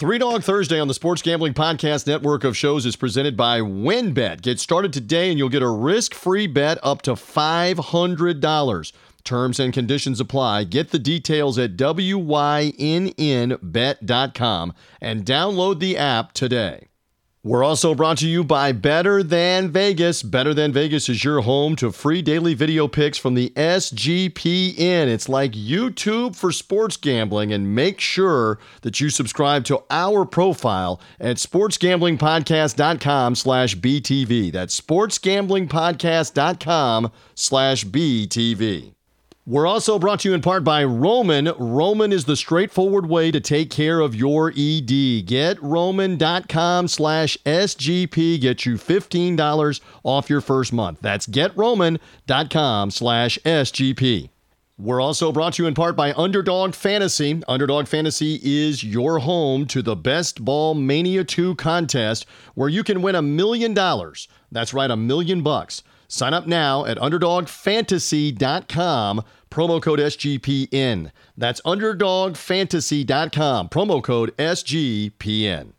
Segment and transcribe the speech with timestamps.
[0.00, 4.40] Three Dog Thursday on the Sports Gambling Podcast Network of shows is presented by WynnBET.
[4.40, 8.92] Get started today and you'll get a risk free bet up to $500.
[9.24, 10.64] Terms and conditions apply.
[10.64, 12.32] Get the details at WYNNBet.com
[15.02, 16.89] and download the app today.
[17.42, 20.22] We're also brought to you by Better Than Vegas.
[20.22, 25.06] Better Than Vegas is your home to free daily video picks from the SGPN.
[25.06, 31.00] It's like YouTube for sports gambling, and make sure that you subscribe to our profile
[31.18, 34.52] at sportsgamblingpodcast.com slash BTV.
[34.52, 38.92] That's sportsgamblingpodcast.com slash BTV.
[39.46, 41.50] We're also brought to you in part by Roman.
[41.58, 45.24] Roman is the straightforward way to take care of your ED.
[45.26, 48.40] Get roman.com slash SGP.
[48.40, 50.98] Get you $15 off your first month.
[51.00, 54.28] That's getroman.com slash SGP.
[54.78, 57.42] We're also brought to you in part by Underdog Fantasy.
[57.48, 63.02] Underdog Fantasy is your home to the Best Ball Mania 2 contest where you can
[63.02, 64.28] win a million dollars.
[64.52, 65.82] That's right, a million bucks.
[66.12, 71.12] Sign up now at underdogfantasy.com, promo code SGPN.
[71.36, 75.74] That's underdogfantasy.com, promo code SGPN.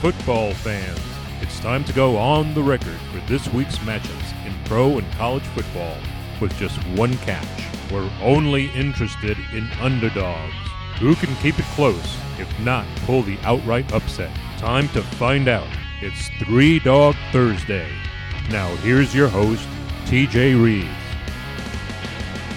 [0.00, 1.00] Football fans,
[1.40, 5.42] it's time to go on the record for this week's matchups in pro and college
[5.48, 5.96] football
[6.40, 7.66] with just one catch.
[7.90, 10.69] We're only interested in underdogs.
[11.00, 14.30] Who can keep it close, if not pull the outright upset?
[14.58, 15.66] Time to find out.
[16.02, 17.90] It's Three Dog Thursday.
[18.50, 19.66] Now, here's your host,
[20.04, 20.90] TJ Reeves.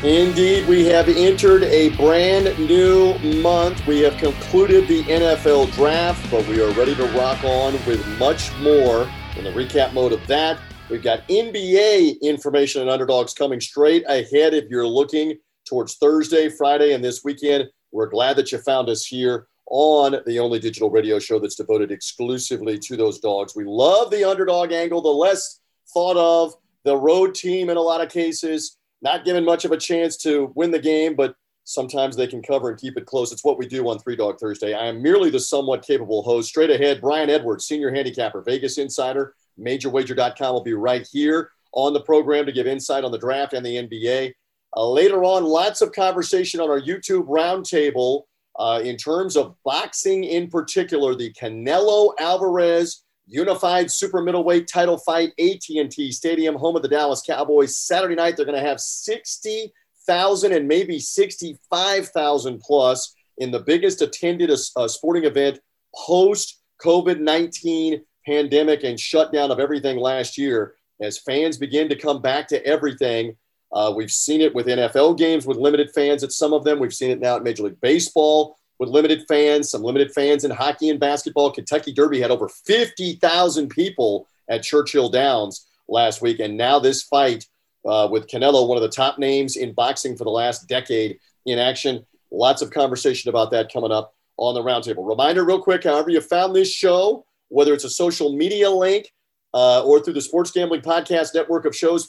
[0.03, 3.87] Indeed, we have entered a brand new month.
[3.87, 8.53] We have concluded the NFL draft, but we are ready to rock on with much
[8.57, 9.09] more.
[9.37, 14.53] In the recap mode of that, we've got NBA information and underdogs coming straight ahead
[14.53, 17.69] if you're looking towards Thursday, Friday, and this weekend.
[17.93, 21.91] We're glad that you found us here on the only digital radio show that's devoted
[21.91, 23.55] exclusively to those dogs.
[23.55, 25.61] We love the underdog angle, the less
[25.93, 26.53] thought of,
[26.83, 30.51] the road team in a lot of cases not given much of a chance to
[30.55, 31.35] win the game, but
[31.65, 33.31] sometimes they can cover and keep it close.
[33.31, 34.73] It's what we do on Three Dog Thursday.
[34.73, 36.49] I am merely the somewhat capable host.
[36.49, 42.01] Straight ahead, Brian Edwards, senior handicapper, Vegas Insider, MajorWager.com will be right here on the
[42.01, 44.33] program to give insight on the draft and the NBA.
[44.75, 48.23] Uh, later on, lots of conversation on our YouTube roundtable
[48.57, 55.31] uh, in terms of boxing in particular, the Canelo Alvarez unified super middleweight title fight,
[55.39, 57.77] AT&T Stadium, home of the Dallas Cowboys.
[57.77, 64.51] Saturday night, they're going to have 60,000 and maybe 65,000 plus in the biggest attended
[64.75, 65.59] uh, sporting event
[65.95, 70.75] post COVID 19 pandemic and shutdown of everything last year.
[71.01, 73.35] As fans begin to come back to everything,
[73.73, 76.79] uh, we've seen it with NFL games with limited fans at some of them.
[76.79, 80.51] We've seen it now at Major League Baseball with limited fans, some limited fans in
[80.51, 81.51] hockey and basketball.
[81.51, 86.39] Kentucky Derby had over 50,000 people at Churchill Downs last week.
[86.39, 87.47] And now this fight
[87.85, 91.57] uh, with Canelo, one of the top names in boxing for the last decade in
[91.57, 92.05] action.
[92.31, 95.07] Lots of conversation about that coming up on the roundtable.
[95.07, 99.11] Reminder, real quick, however, you found this show, whether it's a social media link
[99.53, 102.05] uh, or through the Sports Gambling Podcast network of shows,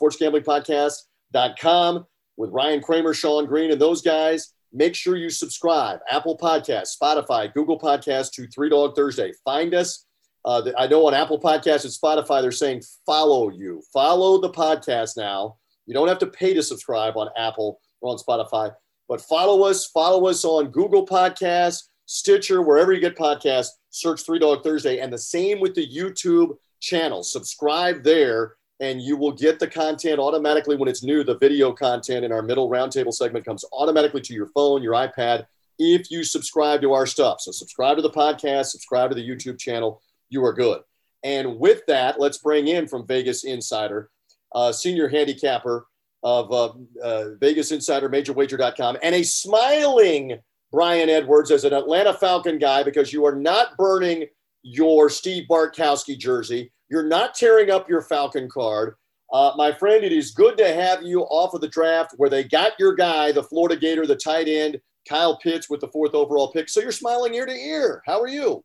[1.32, 6.00] sportsgamblingpodcast.com with Ryan Kramer, Sean Green, and those guys make sure you subscribe.
[6.10, 9.32] Apple Podcast, Spotify, Google Podcast to Three Dog Thursday.
[9.44, 10.06] Find us.
[10.44, 13.82] Uh, I know on Apple Podcasts and Spotify, they're saying follow you.
[13.92, 15.56] Follow the podcast now.
[15.86, 18.74] You don't have to pay to subscribe on Apple or on Spotify,
[19.08, 19.86] but follow us.
[19.86, 23.68] Follow us on Google Podcasts, Stitcher, wherever you get podcasts.
[23.90, 24.98] Search Three Dog Thursday.
[24.98, 27.22] And the same with the YouTube channel.
[27.22, 31.22] Subscribe there and you will get the content automatically when it's new.
[31.22, 35.46] The video content in our middle roundtable segment comes automatically to your phone, your iPad,
[35.78, 37.40] if you subscribe to our stuff.
[37.40, 40.02] So subscribe to the podcast, subscribe to the YouTube channel.
[40.28, 40.82] You are good.
[41.22, 44.10] And with that, let's bring in from Vegas Insider,
[44.54, 45.86] uh, senior handicapper
[46.22, 50.38] of uh, uh, Vegas Insider, MajorWager.com, and a smiling
[50.70, 54.26] Brian Edwards as an Atlanta Falcon guy because you are not burning
[54.62, 56.72] your Steve Bartkowski jersey.
[56.90, 58.96] You're not tearing up your Falcon card.
[59.32, 62.44] Uh, my friend, it is good to have you off of the draft where they
[62.44, 66.52] got your guy, the Florida Gator, the tight end, Kyle Pitts with the fourth overall
[66.52, 66.68] pick.
[66.68, 68.02] So you're smiling ear to ear.
[68.06, 68.64] How are you?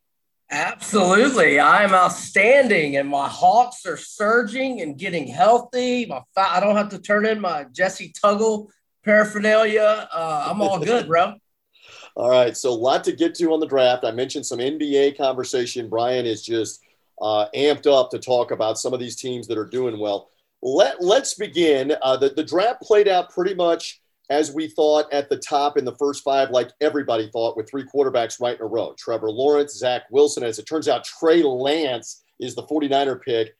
[0.51, 1.59] Absolutely.
[1.59, 6.07] I am outstanding, and my Hawks are surging and getting healthy.
[6.07, 8.67] My fa- I don't have to turn in my Jessie Tuggle
[9.05, 10.09] paraphernalia.
[10.11, 11.35] Uh, I'm all good, bro.
[12.15, 12.57] all right.
[12.57, 14.03] So, a lot to get to on the draft.
[14.03, 15.87] I mentioned some NBA conversation.
[15.87, 16.81] Brian is just
[17.21, 20.29] uh, amped up to talk about some of these teams that are doing well.
[20.61, 21.93] let let's begin.
[22.01, 25.85] Uh, the the draft played out pretty much as we thought at the top in
[25.85, 28.93] the first five, like everybody thought, with three quarterbacks right in a row.
[28.97, 30.43] Trevor Lawrence, Zach Wilson.
[30.43, 33.55] As it turns out, Trey Lance is the 49er pick.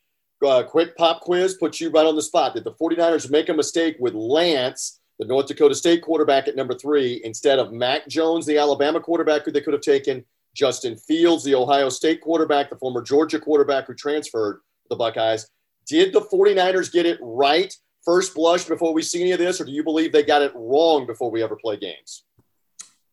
[0.46, 2.54] Uh, quick pop quiz puts you right on the spot.
[2.54, 6.76] Did the 49ers make a mistake with Lance, the North Dakota State quarterback at number
[6.76, 10.24] three, instead of Mac Jones, the Alabama quarterback who they could have taken,
[10.56, 15.50] Justin Fields, the Ohio State quarterback, the former Georgia quarterback who transferred the Buckeyes?
[15.86, 17.74] Did the 49ers get it right
[18.04, 20.52] first blush before we see any of this, or do you believe they got it
[20.56, 22.26] wrong before we ever play games?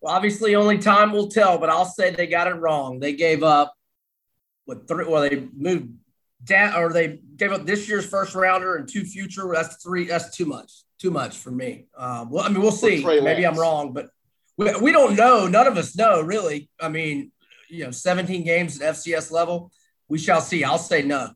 [0.00, 3.00] Well, obviously, only time will tell, but I'll say they got it wrong.
[3.00, 3.74] They gave up
[4.66, 5.06] what three?
[5.06, 5.94] Well, they moved
[6.44, 9.48] down, or they gave up this year's first rounder and two future.
[9.52, 10.06] That's three.
[10.06, 10.72] That's too much.
[10.98, 11.86] Too much for me.
[11.96, 13.04] Um, well, I mean, we'll see.
[13.04, 14.08] Maybe I'm wrong, but
[14.56, 15.46] we, we don't know.
[15.46, 16.68] None of us know, really.
[16.80, 17.32] I mean,
[17.68, 19.70] you know, 17 games at FCS level.
[20.08, 20.64] We shall see.
[20.64, 21.30] I'll say no.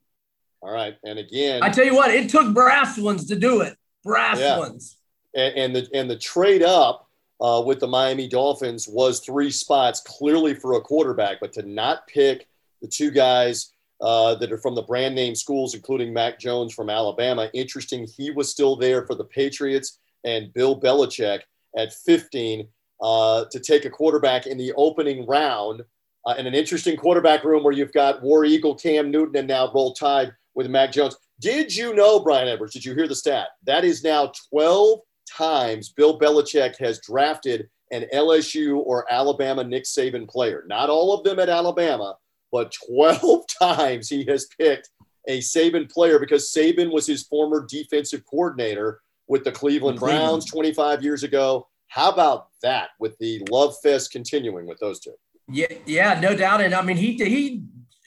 [0.62, 0.96] All right.
[1.04, 3.76] And again, I tell you what, it took brass ones to do it.
[4.04, 4.58] Brass yeah.
[4.58, 4.96] ones.
[5.34, 7.08] And, and, the and the trade up
[7.40, 12.06] uh, with the Miami Dolphins was three spots clearly for a quarterback, but to not
[12.06, 12.46] pick
[12.82, 16.90] the two guys uh, that are from the brand name schools, including Mac Jones from
[16.90, 17.50] Alabama.
[17.54, 21.40] Interesting, he was still there for the Patriots and Bill Belichick
[21.76, 22.66] at 15
[23.02, 25.82] uh, to take a quarterback in the opening round.
[26.26, 29.72] Uh, in an interesting quarterback room where you've got War Eagle, Cam Newton, and now
[29.72, 31.16] Roll Tide with Mac Jones.
[31.40, 32.74] Did you know, Brian Edwards?
[32.74, 33.48] Did you hear the stat?
[33.64, 40.28] That is now 12 times Bill Belichick has drafted an LSU or Alabama Nick Saban
[40.28, 40.64] player.
[40.66, 42.16] Not all of them at Alabama,
[42.52, 44.90] but 12 times he has picked
[45.28, 51.02] a Saban player because Saban was his former defensive coordinator with the Cleveland Browns 25
[51.02, 51.68] years ago.
[51.90, 55.14] How about that with the love fest continuing with those two?
[55.48, 56.60] Yeah, yeah, no doubt.
[56.60, 57.64] And I mean, he he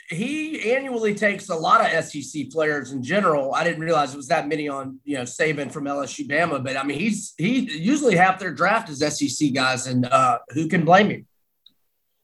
[0.10, 3.54] he annually takes a lot of SEC players in general.
[3.54, 6.78] I didn't realize it was that many on you know Saban from LSU Bama, but
[6.78, 10.86] I mean he's he usually half their draft is SEC guys, and uh, who can
[10.86, 11.28] blame him?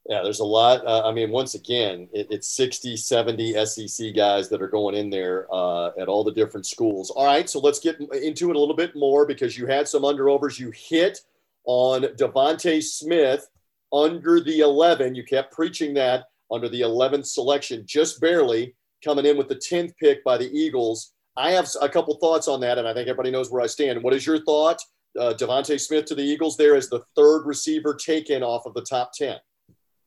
[0.07, 0.87] Yeah, there's a lot.
[0.87, 5.11] Uh, I mean, once again, it, it's 60, 70 SEC guys that are going in
[5.11, 7.11] there uh, at all the different schools.
[7.11, 10.01] All right, so let's get into it a little bit more because you had some
[10.01, 10.57] underovers.
[10.57, 11.19] You hit
[11.65, 13.47] on DeVonta Smith
[13.93, 15.15] under the 11.
[15.15, 19.93] You kept preaching that under the 11th selection, just barely coming in with the 10th
[19.97, 21.13] pick by the Eagles.
[21.37, 24.03] I have a couple thoughts on that, and I think everybody knows where I stand.
[24.03, 24.81] What is your thought?
[25.17, 28.81] Uh, DeVonta Smith to the Eagles there is the third receiver taken off of the
[28.81, 29.37] top 10.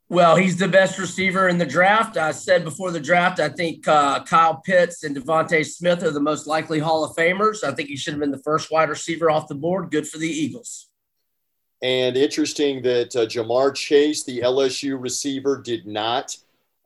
[0.09, 2.19] Well, he's the best receiver in the draft.
[2.19, 6.21] I said before the draft, I think uh, Kyle Pitts and DeVonta Smith are the
[6.21, 7.65] most likely Hall of Famers.
[7.65, 9.91] I think he should have been the first wide receiver off the board.
[9.91, 10.92] Good for the Eagles.
[11.83, 16.37] And interesting that uh, Ja'Marr Chase, the LSU receiver, did not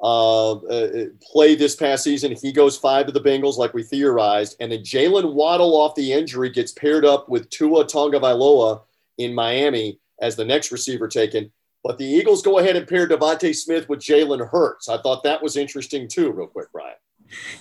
[0.03, 2.35] uh, uh, play this past season.
[2.35, 4.57] He goes five to the Bengals, like we theorized.
[4.61, 8.83] And then Jaylen Waddle off the injury gets paired up with Tua Tagovailoa
[9.19, 11.51] in Miami as the next receiver taken.
[11.85, 14.89] But the Eagles go ahead and pair DeVonta Smith with Jalen Hurts.
[14.89, 16.97] I thought that was interesting too, real quick, Brian.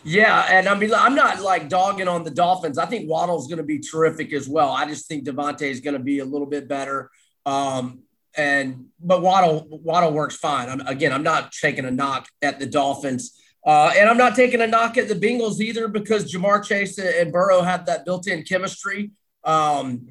[0.03, 2.77] Yeah, and I mean, I'm not like dogging on the Dolphins.
[2.77, 4.71] I think Waddle's going to be terrific as well.
[4.71, 7.09] I just think DeVonta is going to be a little bit better.
[7.45, 8.03] Um,
[8.38, 10.69] and but Waddle Waddle works fine.
[10.69, 14.62] I'm, again, I'm not taking a knock at the Dolphins, uh, and I'm not taking
[14.62, 19.12] a knock at the Bengals either because Ja'Marr Chase and Burrow have that built-in chemistry.
[19.44, 20.09] Um,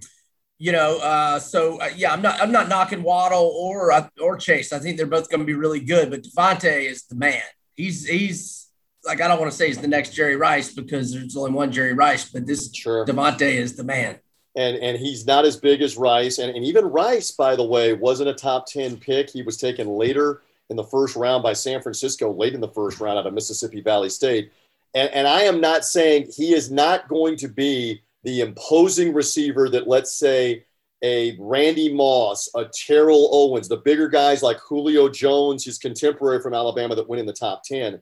[0.58, 4.36] you know, uh, so uh, yeah, I'm not I'm not knocking Waddle or uh, or
[4.36, 4.72] Chase.
[4.72, 7.43] I think they're both going to be really good, but DeVonta is the man.
[7.74, 8.69] He's he's
[9.05, 11.72] like I don't want to say he's the next Jerry Rice because there's only one
[11.72, 13.05] Jerry Rice, but this sure.
[13.05, 14.19] DeVonta is the man
[14.56, 16.39] and and he's not as big as Rice.
[16.39, 19.31] And, and even Rice, by the way, wasn't a top 10 pick.
[19.31, 23.01] He was taken later in the first round by San Francisco, late in the first
[23.01, 24.53] round out of Mississippi Valley State.
[24.94, 29.69] And, and I am not saying he is not going to be the imposing receiver
[29.69, 30.65] that, let's say,
[31.03, 36.55] a Randy Moss, a Terrell Owens, the bigger guys like Julio Jones, his contemporary from
[36.55, 38.01] Alabama that went in the top 10.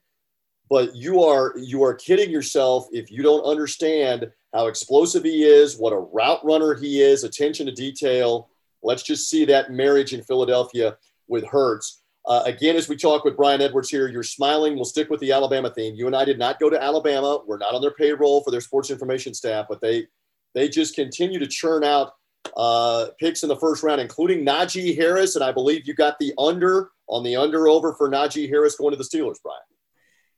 [0.70, 5.78] But you are you are kidding yourself if you don't understand how explosive he is,
[5.78, 8.50] what a route runner he is, attention to detail.
[8.82, 10.96] Let's just see that marriage in Philadelphia
[11.28, 12.02] with Hurts.
[12.26, 14.76] Uh, again, as we talk with Brian Edwards here, you're smiling.
[14.76, 15.94] We'll stick with the Alabama theme.
[15.94, 17.40] You and I did not go to Alabama.
[17.46, 20.06] We're not on their payroll for their sports information staff, but they
[20.54, 22.12] they just continue to churn out
[22.56, 25.34] uh, picks in the first round, including Najee Harris.
[25.34, 28.92] And I believe you got the under on the under over for Najee Harris going
[28.92, 29.60] to the Steelers, Brian.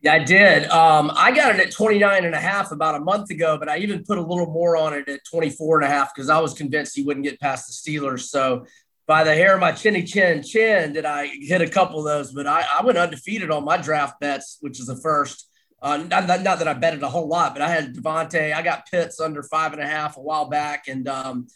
[0.05, 0.69] Yeah, I did.
[0.69, 3.79] Um, I got it at 29 and a half about a month ago, but I
[3.79, 6.53] even put a little more on it at 24 and a half because I was
[6.53, 8.25] convinced he wouldn't get past the Steelers.
[8.25, 8.67] So
[9.07, 12.33] by the hair of my chinny chin chin did I hit a couple of those,
[12.33, 15.49] but I, I went undefeated on my draft bets, which is the first.
[15.81, 18.55] Uh, not, not, that I betted a whole lot, but I had DeVonta.
[18.55, 21.47] I got Pitts under five and a half a while back, and um,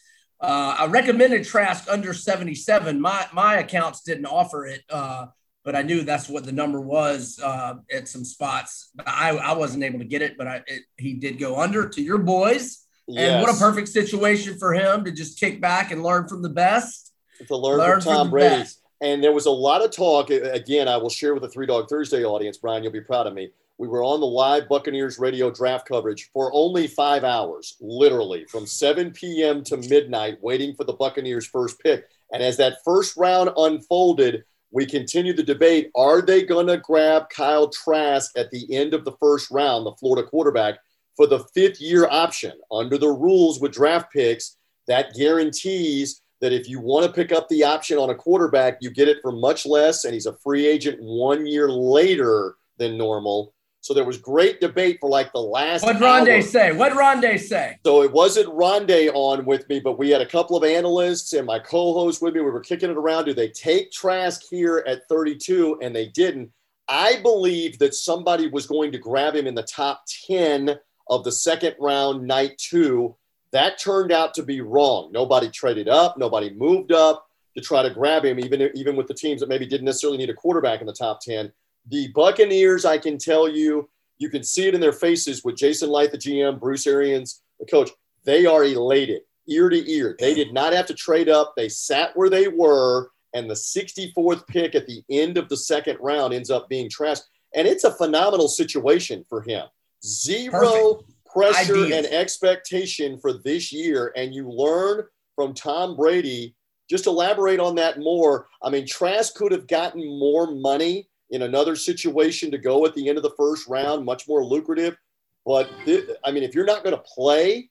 [0.41, 2.99] uh, I recommended Trask under 77.
[2.99, 5.27] My my accounts didn't offer it, uh,
[5.65, 8.91] but I knew that's what the number was uh, at some spots.
[9.07, 12.03] I, I wasn't able to get it, but I, it, he did go under to
[12.03, 12.85] your boys.
[13.07, 13.31] Yes.
[13.31, 16.49] And what a perfect situation for him to just kick back and learn from the
[16.49, 17.13] best.
[17.47, 18.57] To learn, learn from Tom Brady.
[18.57, 18.83] Best.
[19.01, 20.31] And there was a lot of talk.
[20.31, 23.35] Again, I will share with the Three Dog Thursday audience, Brian, you'll be proud of
[23.35, 28.45] me we were on the live Buccaneers radio draft coverage for only five hours, literally
[28.47, 29.63] from 7 p.m.
[29.65, 32.05] to midnight, waiting for the Buccaneers' first pick.
[32.33, 35.91] And as that first round unfolded, we continue the debate.
[35.95, 39.95] Are they going to grab Kyle Trask at the end of the first round, the
[39.99, 40.79] Florida quarterback,
[41.17, 42.53] for the fifth year option?
[42.71, 44.57] Under the rules with draft picks,
[44.87, 48.91] that guarantees that if you want to pick up the option on a quarterback, you
[48.91, 53.53] get it for much less, and he's a free agent one year later than normal.
[53.89, 55.83] So there was great debate for like the last.
[55.83, 56.73] What Rondé say?
[56.73, 57.79] What Rondé say?
[57.87, 61.47] So it wasn't Rondé on with me, but we had a couple of analysts and
[61.47, 62.43] my co-host with me.
[62.43, 63.25] We were kicking it around.
[63.25, 65.79] Do they take Trask here at 32?
[65.81, 66.53] And they didn't.
[66.87, 70.79] I believe that somebody was going to grab him in the top 10
[71.09, 73.17] of the second round, night two.
[73.53, 75.13] That turned out to be wrong.
[75.13, 76.19] Nobody traded up.
[76.19, 77.27] Nobody moved up
[77.57, 80.29] to try to grab him, even even with the teams that maybe didn't necessarily need
[80.29, 81.51] a quarterback in the top 10
[81.89, 85.91] the Buccaneers, I can tell you, you can see it in their faces with Jason
[85.91, 87.91] Licht, the GM, Bruce Arians, the coach.
[88.25, 90.17] They are elated ear to ear.
[90.19, 91.55] They did not have to trade up.
[91.57, 95.99] They sat where they were, and the 64th pick at the end of the second
[96.01, 97.25] round ends up being Trask.
[97.55, 99.67] And it's a phenomenal situation for him.
[100.05, 101.13] Zero Perfect.
[101.33, 104.13] pressure and expectation for this year.
[104.17, 105.05] And you learn
[105.35, 106.55] from Tom Brady.
[106.91, 108.49] Just elaborate on that more.
[108.63, 113.09] I mean, Trask could have gotten more money in another situation to go at the
[113.09, 114.97] end of the first round, much more lucrative.
[115.45, 117.71] But th- I mean, if you're not going to play,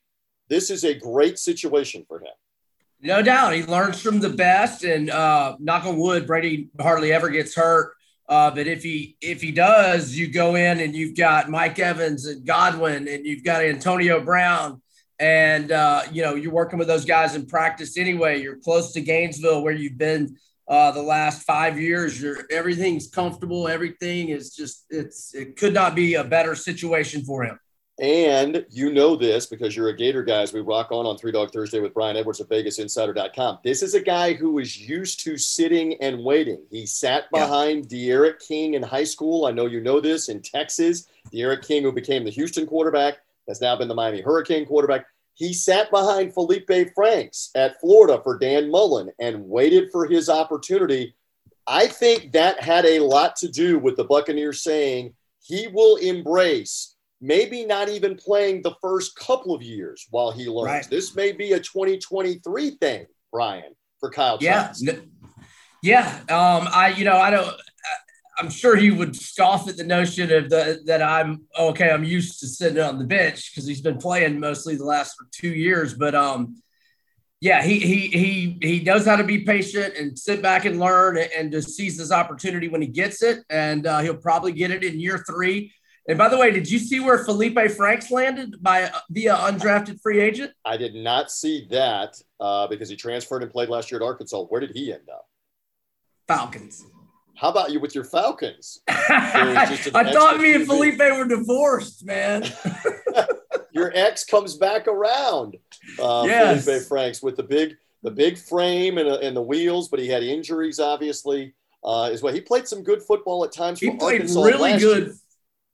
[0.49, 2.33] this is a great situation for him.
[2.99, 7.29] No doubt, he learns from the best, and uh, knock on wood, Brady hardly ever
[7.29, 7.93] gets hurt.
[8.27, 12.25] Uh, but if he if he does, you go in and you've got Mike Evans
[12.25, 14.81] and Godwin, and you've got Antonio Brown,
[15.19, 18.41] and uh, you know you're working with those guys in practice anyway.
[18.41, 20.35] You're close to Gainesville, where you've been
[20.67, 22.21] uh, the last five years.
[22.21, 23.67] You're, everything's comfortable.
[23.67, 27.59] Everything is just it's it could not be a better situation for him.
[27.99, 31.31] And you know this because you're a Gator guy as we rock on on Three
[31.31, 33.59] Dog Thursday with Brian Edwards of VegasInsider.com.
[33.63, 36.61] This is a guy who is used to sitting and waiting.
[36.69, 38.13] He sat behind yeah.
[38.13, 39.45] D'Eriq King in high school.
[39.45, 41.07] I know you know this in Texas.
[41.31, 45.07] D'Eriq King, who became the Houston quarterback, has now been the Miami Hurricane quarterback.
[45.37, 51.13] He sat behind Feleipe Franks at Florida for Dan Mullen and waited for his opportunity.
[51.67, 56.95] I think that had a lot to do with the Buccaneers saying he will embrace
[57.21, 60.65] maybe not even playing the first couple of years while he learns.
[60.65, 60.89] Right.
[60.89, 64.39] This may be a 2023 thing, Brian, for Kyle.
[64.41, 64.73] Yeah.
[65.83, 66.19] Yeah.
[66.29, 67.55] Um, I, you know, I don't,
[68.37, 71.89] I'm sure he would scoff at the notion of the, that I'm okay.
[71.89, 75.49] I'm used to sitting on the bench because he's been playing mostly the last two
[75.49, 75.93] years.
[75.93, 76.61] But um,
[77.41, 81.17] yeah, he he he he knows how to be patient and sit back and learn
[81.17, 84.83] and just seize this opportunity when he gets it, and uh, he'll probably get it
[84.83, 85.73] in year three.
[86.09, 90.21] And by the way, did you see where Feleipe Franks landed by via undrafted free
[90.21, 90.53] agent?
[90.63, 94.43] I did not see that uh, because he transferred and played last year at Arkansas.
[94.43, 95.25] Where did he end up?
[96.27, 96.85] Falcons.
[97.37, 98.81] How about you with your Falcons?
[98.87, 102.43] I thought me and Feleipe were divorced, man.
[103.71, 105.55] your ex comes back around.
[106.01, 106.65] Uh, yes.
[106.65, 110.07] Feleipe Franks with the big, the big frame and, uh, and the wheels, but he
[110.07, 111.53] had injuries, obviously.
[111.83, 113.79] Uh, as well, he played some good football at times.
[113.79, 115.03] He played Arkansas really good.
[115.05, 115.15] Year.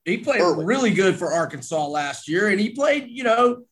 [0.03, 0.65] He played Early.
[0.65, 3.63] really good for Arkansas last year, and he played, you know,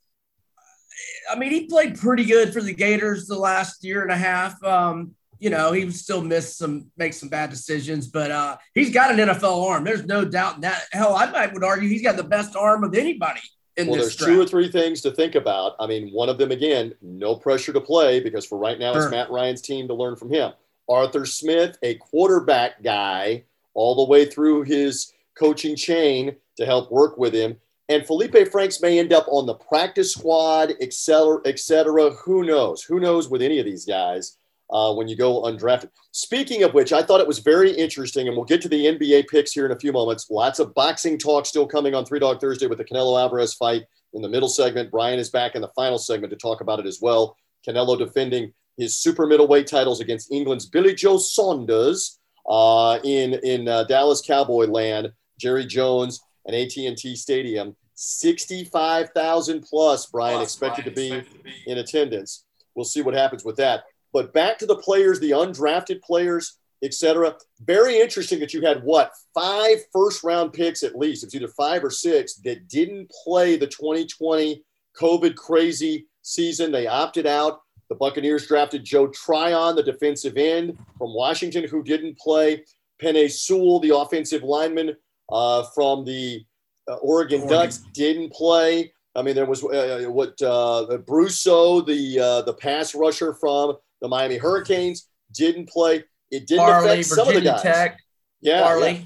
[1.29, 4.63] I mean, he played pretty good for the Gators the last year and a half.
[4.63, 9.11] Um, you know, he still miss some, make some bad decisions, but uh, he's got
[9.11, 9.83] an NFL arm.
[9.83, 10.83] There's no doubt in that.
[10.91, 13.41] Hell, I might would argue he's got the best arm of anybody.
[13.75, 13.91] In this.
[13.91, 14.31] well, there's draft.
[14.31, 15.75] two or three things to think about.
[15.79, 19.03] I mean, one of them again, no pressure to play because for right now sure.
[19.03, 20.51] it's Matt Ryan's team to learn from him.
[20.87, 23.43] Arthur Smith, a quarterback guy,
[23.73, 27.57] all the way through his coaching chain to help work with him.
[27.89, 32.11] And Feleipe Franks may end up on the practice squad, et cetera, et cetera.
[32.11, 32.83] Who knows?
[32.83, 34.37] Who knows with any of these guys?
[34.71, 35.89] Uh, when you go undrafted.
[36.11, 39.27] Speaking of which, I thought it was very interesting, and we'll get to the NBA
[39.27, 40.29] picks here in a few moments.
[40.29, 43.83] Lots of boxing talk still coming on Three Dog Thursday with the Canelo Alvarez fight
[44.13, 44.91] in the middle segment.
[44.91, 47.35] Brian is back in the final segment to talk about it as well.
[47.67, 53.83] Canelo defending his super middleweight titles against England's Billy Joe Saunders uh, in in uh,
[53.83, 55.11] Dallas Cowboy land.
[55.41, 57.75] Jerry Jones and AT&T Stadium.
[57.95, 62.45] 65,000 plus, Brian, plus, expected, Brian to, expected to be in attendance.
[62.75, 63.83] We'll see what happens with that.
[64.13, 67.35] But back to the players, the undrafted players, etc.
[67.61, 71.23] Very interesting that you had what five first round picks at least.
[71.23, 74.63] It's either five or six that didn't play the 2020
[74.99, 76.71] COVID crazy season.
[76.71, 77.61] They opted out.
[77.89, 82.63] The Buccaneers drafted Joe Tryon, the defensive end from Washington, who didn't play.
[83.01, 84.95] Penei Sewell, the offensive lineman
[85.29, 86.45] uh, from the
[86.87, 88.93] uh, Oregon, Oregon, Ducks, didn't play.
[89.15, 94.07] I mean, there was uh, what uh, Brousseau, the uh, the pass rusher from the
[94.07, 96.03] Miami Hurricanes, didn't play.
[96.31, 97.75] It didn't Farley, affect some Virginia of the guys.
[97.75, 97.99] Tech,
[98.41, 98.91] yeah, Farley.
[98.91, 99.03] Yeah.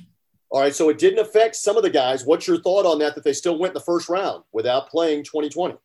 [0.51, 2.23] All right, so it didn't affect some of the guys.
[2.23, 3.15] What's your thought on that?
[3.15, 5.75] That they still went in the first round without playing 2020.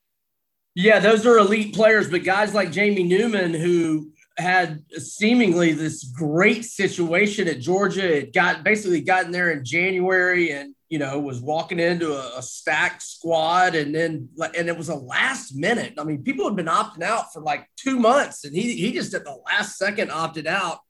[0.74, 6.64] Yeah, those are elite players, but guys like Jamie Newman, who had seemingly this great
[6.64, 11.78] situation at Georgia, it got basically gotten there in January and you know was walking
[11.78, 15.94] into a, a stacked squad, and then and it was a last minute.
[15.97, 19.14] I mean, people had been opting out for like two months, and he he just
[19.14, 20.80] at the last second opted out.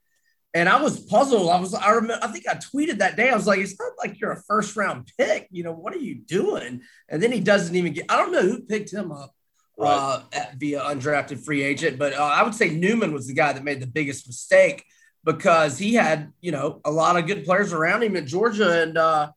[0.53, 1.49] And I was puzzled.
[1.49, 3.31] I was, I remember, I think I tweeted that day.
[3.31, 5.47] I was like, it's not like you're a first round pick.
[5.53, 6.83] You know, what are you doing?
[7.09, 9.33] And then he doesn't even get, I don't know who picked him up
[9.79, 10.25] right.
[10.33, 12.01] uh, via undrafted free agent.
[12.01, 14.85] But uh, I would say Newman was the guy that made the biggest mistake
[15.23, 18.99] because he had, you know, a lot of good players around him at Georgia and
[18.99, 19.31] uh,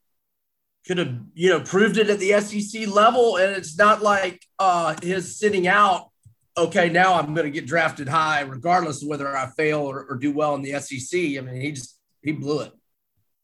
[0.86, 3.38] could have, you know, proved it at the SEC level.
[3.38, 6.10] And it's not like uh, his sitting out,
[6.58, 10.18] okay, now I'm going to get drafted high, regardless of whether I fail or, or,
[10.18, 11.20] do well in the SEC.
[11.20, 12.72] I mean, he just, he blew it.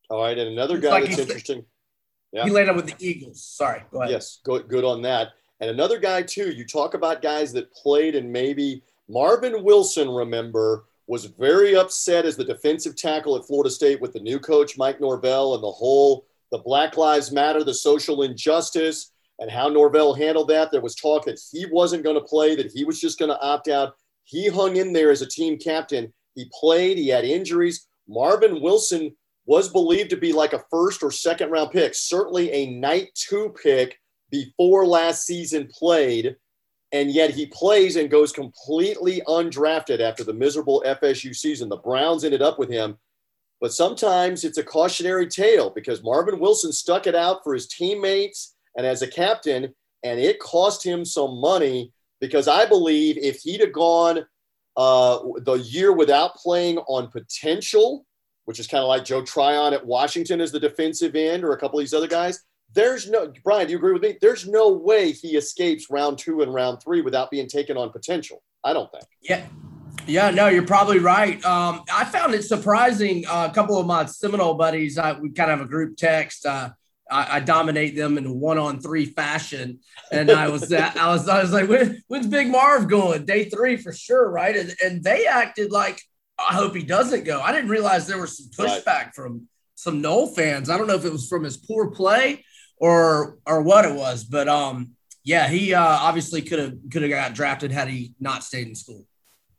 [0.10, 0.38] All right.
[0.38, 1.66] And another guy like that's interesting.
[2.32, 2.44] Yeah.
[2.44, 3.44] He landed with the Eagles.
[3.44, 3.84] Sorry.
[3.92, 4.12] Go ahead.
[4.12, 4.40] Yes.
[4.44, 5.30] Good, good on that.
[5.62, 10.86] And another guy, too, you talk about guys that played and maybe Marvin Wilson, remember,
[11.08, 15.02] was very upset as the defensive tackle at Florida State with the new coach, Mike
[15.02, 20.50] Norvell, and the whole the Black Lives Matter, the social injustice, and how Norvell handled
[20.50, 20.72] that.
[20.72, 23.42] There was talk that he wasn't going to play, that he was just going to
[23.42, 23.94] opt out.
[24.24, 26.14] He hung in there as a team captain.
[26.36, 27.88] He played, he had injuries.
[28.08, 32.72] Marvin Wilson was believed to be like a first or second round pick, certainly a
[32.72, 33.98] night two pick
[34.30, 36.36] before last season played,
[36.92, 41.70] and yet he plays and goes completely undrafted after the miserable FSU season.
[41.70, 42.98] The Browns ended up with him.
[43.62, 48.56] But sometimes it's a cautionary tale because Marvin Wilson stuck it out for his teammates
[48.78, 51.92] and as a captain, and it cost him some money
[52.22, 54.26] because I believe if he'd have gone
[54.78, 58.06] uh, the year without playing on potential,
[58.46, 61.58] which is kind of like Joe Tryon at Washington as the defensive end or a
[61.58, 62.44] couple of these other guys,
[62.74, 64.18] there's no Brian, do you agree with me?
[64.22, 68.42] There's no way he escapes round two and round three without being taken on potential.
[68.64, 69.06] I don't think.
[69.22, 69.46] Yeah.
[70.10, 71.44] Yeah, no, you're probably right.
[71.46, 73.26] Um, I found it surprising.
[73.28, 76.46] Uh, a couple of my Seminole buddies, I, we kind of have a group text.
[76.46, 76.72] Uh,
[77.10, 79.80] I, I, dominate them in a one on three fashion,
[80.12, 83.26] and I was, I was, I was like, when, "When's Big Marv going?
[83.26, 86.02] Day three for sure, right?" And, and they acted like,
[86.38, 89.16] "I hope he doesn't go." I didn't realize there was some pushback right.
[89.16, 90.70] from some Nole fans.
[90.70, 92.44] I don't know if it was from his poor play
[92.78, 94.24] or or what it was.
[94.24, 94.92] But um,
[95.24, 98.76] yeah, he uh, obviously could have could have got drafted had he not stayed in
[98.76, 99.06] school.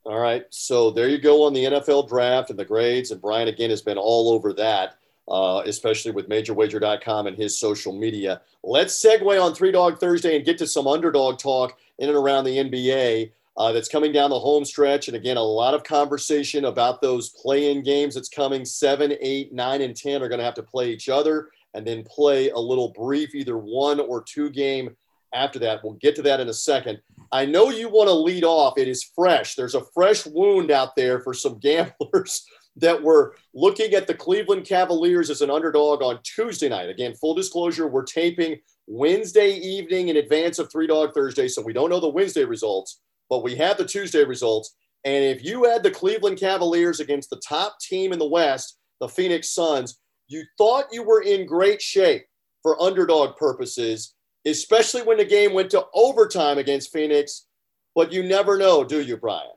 [0.04, 3.48] All right, so there you go on the NFL draft and the grades, and Brian
[3.48, 4.96] again has been all over that.
[5.28, 8.40] Uh, especially with MajorWager.com and his social media.
[8.64, 12.44] Let's segue on Three Dog Thursday and get to some underdog talk in and around
[12.44, 15.06] the NBA uh, that's coming down the home stretch.
[15.06, 18.64] And again, a lot of conversation about those play in games that's coming.
[18.64, 22.02] Seven, eight, nine, and 10 are going to have to play each other and then
[22.02, 24.96] play a little brief, either one or two game
[25.32, 25.82] after that.
[25.82, 27.00] We'll get to that in a second.
[27.32, 28.78] I know you want to lead off.
[28.78, 29.54] It is fresh.
[29.54, 32.44] There's a fresh wound out there for some gamblers
[32.76, 36.88] that were looking at the Cleveland Cavaliers as an underdog on Tuesday night.
[36.88, 41.72] Again, full disclosure, we're taping Wednesday evening in advance of Three Dog Thursday, so we
[41.72, 44.74] don't know the Wednesday results, but we have the Tuesday results.
[45.04, 49.08] And if you had the Cleveland Cavaliers against the top team in the West, the
[49.08, 52.24] Phoenix Suns, you thought you were in great shape
[52.62, 54.14] for underdog purposes,
[54.46, 57.46] especially when the game went to overtime against Phoenix.
[57.94, 59.50] But you never know, do you, Brian?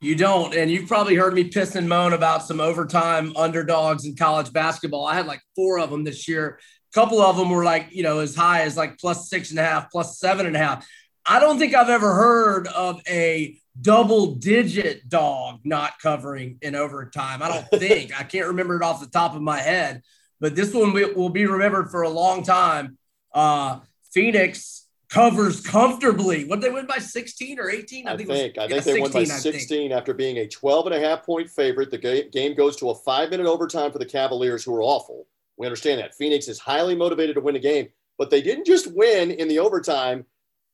[0.00, 0.54] You don't.
[0.54, 5.06] And you've probably heard me piss and moan about some overtime underdogs in college basketball.
[5.06, 6.58] I had like four of them this year.
[6.92, 9.58] A couple of them were like, you know, as high as like plus six and
[9.58, 10.86] a half, plus seven and a half.
[11.24, 17.42] I don't think I've ever heard of a double digit dog not covering in overtime.
[17.42, 20.02] I don't think I can't remember it off the top of my head,
[20.40, 22.98] but this one will be remembered for a long time.
[23.36, 23.80] Uh,
[24.12, 26.46] Phoenix covers comfortably.
[26.46, 28.08] What they win by 16 or 18?
[28.08, 30.48] I, I think, think, was, I think they 16, won by 16 after being a
[30.48, 31.90] 12 and a half point favorite.
[31.90, 35.26] The game goes to a five minute overtime for the Cavaliers, who are awful.
[35.58, 36.14] We understand that.
[36.14, 39.58] Phoenix is highly motivated to win a game, but they didn't just win in the
[39.58, 40.24] overtime.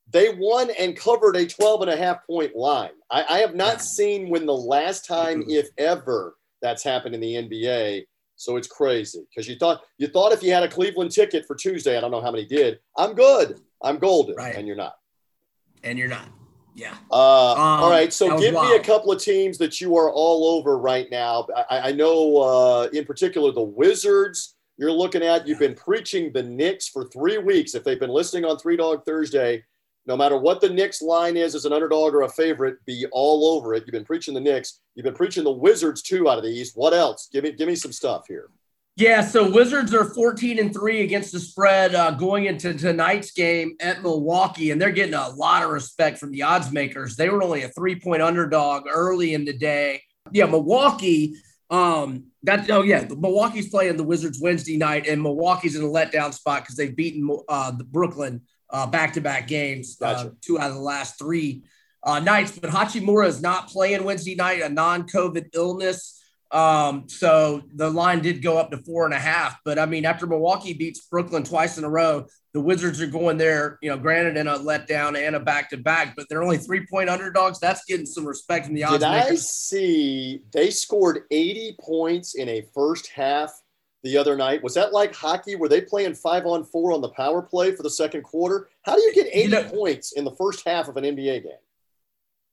[0.08, 2.90] They won and covered a 12 and a half point line.
[3.10, 7.34] I, I have not seen when the last time, if ever, that's happened in the
[7.34, 8.04] NBA.
[8.42, 11.54] So it's crazy because you thought you thought if you had a Cleveland ticket for
[11.54, 12.80] Tuesday, I don't know how many did.
[12.98, 13.60] I'm good.
[13.80, 14.56] I'm golden, right.
[14.56, 14.96] and you're not.
[15.84, 16.26] And you're not.
[16.74, 16.96] Yeah.
[17.08, 18.12] Uh, um, all right.
[18.12, 18.70] So give wild.
[18.70, 21.46] me a couple of teams that you are all over right now.
[21.70, 24.56] I, I know, uh, in particular, the Wizards.
[24.76, 25.46] You're looking at.
[25.46, 27.76] You've been preaching the Knicks for three weeks.
[27.76, 29.62] If they've been listening on Three Dog Thursday,
[30.06, 33.56] no matter what the Knicks line is as an underdog or a favorite, be all
[33.56, 33.84] over it.
[33.86, 34.80] You've been preaching the Knicks.
[34.94, 36.76] You've been preaching the Wizards too out of the East.
[36.76, 37.28] What else?
[37.32, 38.48] Give me give me some stuff here.
[38.96, 43.74] Yeah, so Wizards are 14 and 3 against the spread uh, going into tonight's game
[43.80, 47.16] at Milwaukee, and they're getting a lot of respect from the odds makers.
[47.16, 50.02] They were only a three point underdog early in the day.
[50.30, 51.36] Yeah, Milwaukee.
[51.70, 56.34] Um, that oh yeah, Milwaukee's playing the Wizards Wednesday night, and Milwaukee's in a letdown
[56.34, 58.42] spot because they've beaten uh, the Brooklyn
[58.86, 60.28] back to back games, uh, gotcha.
[60.28, 61.62] uh, two out of the last three
[62.02, 62.58] uh, nights.
[62.58, 66.18] But Hachimura is not playing Wednesday night, a non COVID illness.
[66.50, 69.58] Um, so the line did go up to four and a half.
[69.64, 73.38] But I mean, after Milwaukee beats Brooklyn twice in a row, the Wizards are going
[73.38, 76.58] there, you know, granted in a letdown and a back to back, but they're only
[76.58, 77.58] three point underdogs.
[77.58, 79.02] That's getting some respect from the odds.
[79.02, 79.30] Did makers.
[79.30, 83.50] I see they scored 80 points in a first half
[84.02, 84.62] the other night.
[84.62, 85.56] Was that like hockey?
[85.56, 88.68] Were they playing five on four on the power play for the second quarter?
[88.82, 91.44] How do you get 80 you know, points in the first half of an NBA
[91.44, 91.52] game?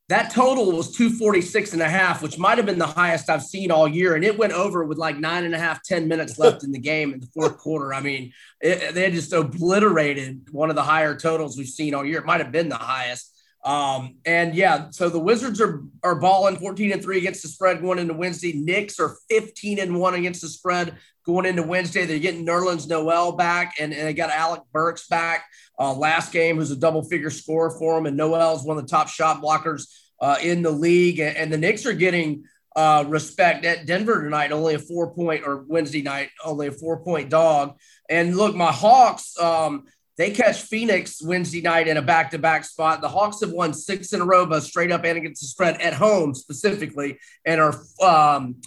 [0.10, 3.70] That total was 246 and a half, which might have been the highest I've seen
[3.70, 4.16] all year.
[4.16, 6.80] And it went over with like nine and a half, 10 minutes left in the
[6.80, 7.94] game in the fourth quarter.
[7.94, 12.20] I mean, it, they just obliterated one of the higher totals we've seen all year.
[12.20, 13.39] It might have been the highest.
[13.64, 17.82] Um, and yeah, so the Wizards are are balling 14 and 3 against the spread
[17.82, 18.54] going into Wednesday.
[18.54, 20.96] Knicks are 15 and 1 against the spread
[21.26, 22.06] going into Wednesday.
[22.06, 25.46] They're getting Nerlens Noel back and, and they got Alec Burks back.
[25.78, 28.84] Uh, last game was a double figure score for him, and Noel is one of
[28.84, 29.88] the top shot blockers
[30.22, 31.20] uh, in the league.
[31.20, 32.46] And, and the Knicks are getting
[32.76, 37.04] uh, respect at Denver tonight, only a four point or Wednesday night, only a four
[37.04, 37.78] point dog.
[38.10, 39.86] And look, my Hawks, um,
[40.20, 43.00] they catch Phoenix Wednesday night in a back to back spot.
[43.00, 45.80] The Hawks have won six in a row, but straight up and against the spread
[45.80, 48.58] at home specifically, and are um,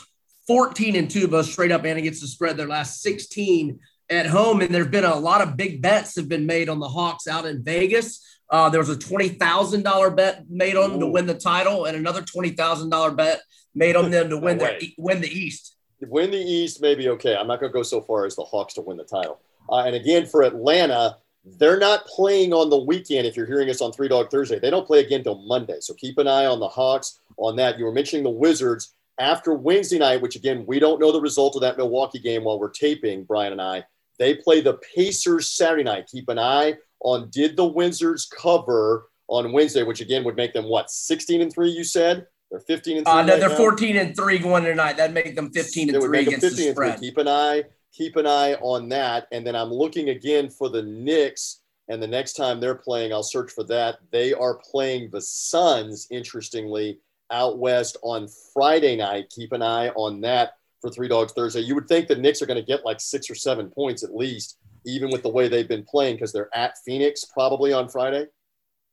[0.46, 4.62] 14 and two, both straight up and against the spread their last 16 at home.
[4.62, 7.28] And there have been a lot of big bets have been made on the Hawks
[7.28, 8.26] out in Vegas.
[8.48, 12.22] Uh, there was a $20,000 bet made on them to win the title and another
[12.22, 13.42] $20,000 bet
[13.74, 15.76] made on them to win, no the, win the East.
[16.00, 17.36] Win the East, maybe okay.
[17.36, 19.38] I'm not going to go so far as the Hawks to win the title.
[19.68, 23.26] Uh, and again, for Atlanta, they're not playing on the weekend.
[23.26, 25.78] If you're hearing us on Three Dog Thursday, they don't play again till Monday.
[25.80, 27.78] So keep an eye on the Hawks on that.
[27.78, 31.56] You were mentioning the Wizards after Wednesday night, which again, we don't know the result
[31.56, 33.84] of that Milwaukee game while we're taping, Brian and I.
[34.18, 36.06] They play the Pacers Saturday night.
[36.10, 40.64] Keep an eye on did the Wizards cover on Wednesday, which again would make them
[40.64, 42.26] what, 16 and 3, you said?
[42.50, 43.12] They're 15 and 3.
[43.12, 44.96] Uh, no, they're 14 and 3 going tonight.
[44.98, 47.00] That'd make them 15 and 3 against 15 the spread.
[47.00, 49.26] Keep an eye keep an eye on that.
[49.32, 51.60] And then I'm looking again for the Knicks.
[51.88, 53.98] And the next time they're playing, I'll search for that.
[54.10, 57.00] They are playing the Suns, interestingly,
[57.30, 59.30] out west on Friday night.
[59.30, 61.60] Keep an eye on that for Three Dogs Thursday.
[61.60, 64.14] You would think the Knicks are going to get like six or seven points at
[64.14, 68.26] least, even with the way they've been playing, because they're at Phoenix probably on Friday.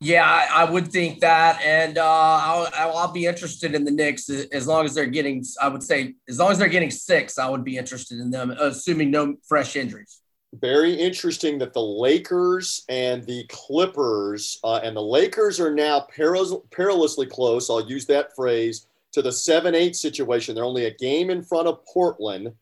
[0.01, 4.29] Yeah, I, I, would think that, and uh, I'll, I'll be interested in the Knicks
[4.29, 5.43] as long as they're getting.
[5.61, 8.51] I would say as long as they're getting six, I would be interested in them,
[8.51, 10.21] assuming no fresh injuries.
[10.53, 16.65] Very interesting that the Lakers and the Clippers, uh, and the Lakers are now peril-
[16.71, 17.69] perilously close.
[17.69, 20.55] I'll use that phrase to the seven-eight situation.
[20.55, 22.53] They're only a game in front of Portland.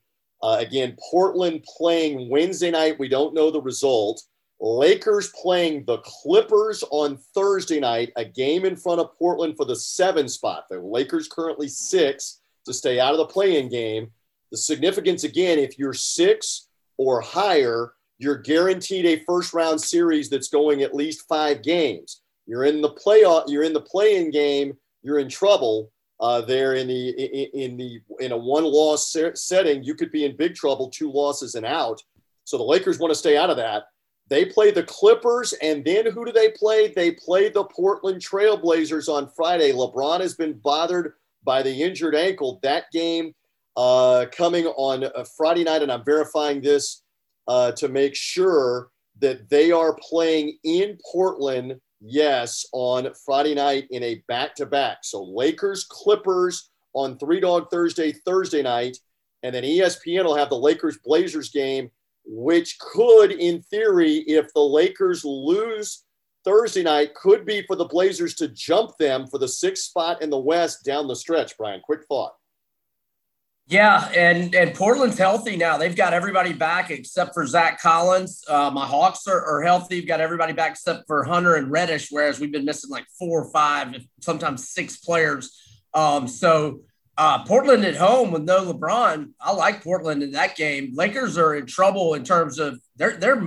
[0.41, 2.97] Uh, again, Portland playing Wednesday night.
[2.97, 4.23] We don't know the result.
[4.59, 9.75] Lakers playing the Clippers on Thursday night, a game in front of Portland for the
[9.75, 10.65] seven spot.
[10.69, 14.11] The Lakers currently six to stay out of the play-in game.
[14.51, 16.67] The significance again, if you're six
[16.97, 22.21] or higher, you're guaranteed a first round series that's going at least five games.
[22.47, 25.91] You're in the playoff, you're in the play-in game, you're in trouble.
[26.19, 27.09] Uh, there in the
[27.53, 31.53] in the in a one loss setting, you could be in big trouble, two losses
[31.53, 32.01] and out.
[32.43, 33.83] So the Lakers want to stay out of that.
[34.29, 36.89] They play the Clippers, and then who do they play?
[36.93, 39.71] They play the Portland Trailblazers on Friday.
[39.71, 41.13] LeBron has been bothered
[41.43, 42.59] by the injured ankle.
[42.61, 43.33] That game
[43.77, 47.03] uh, coming on a Friday night, and I'm verifying this
[47.47, 54.03] uh, to make sure that they are playing in Portland, yes, on Friday night in
[54.03, 54.99] a back to back.
[55.03, 58.97] So Lakers, Clippers on Three Dog Thursday, Thursday night,
[59.43, 61.89] and then ESPN will have the Lakers Blazers game
[62.27, 66.03] which could, in theory, if the Lakers lose
[66.43, 70.29] Thursday night, could be for the Blazers to jump them for the sixth spot in
[70.29, 71.57] the West down the stretch.
[71.57, 72.33] Brian, quick thought.
[73.69, 75.77] Yeah, and and Portland's healthy now.
[75.77, 78.41] They've got everybody back except for Zach Collins.
[78.47, 79.97] Uh, my Hawks are, are healthy.
[79.97, 83.43] You've got everybody back except for Hunter and Reddish, whereas we've been missing like four
[83.43, 85.51] or five, sometimes six players.
[85.93, 86.81] Um, so
[87.17, 90.91] uh, Portland at home with no LeBron, I like Portland in that game.
[90.93, 93.41] Lakers are in trouble in terms of they're they're.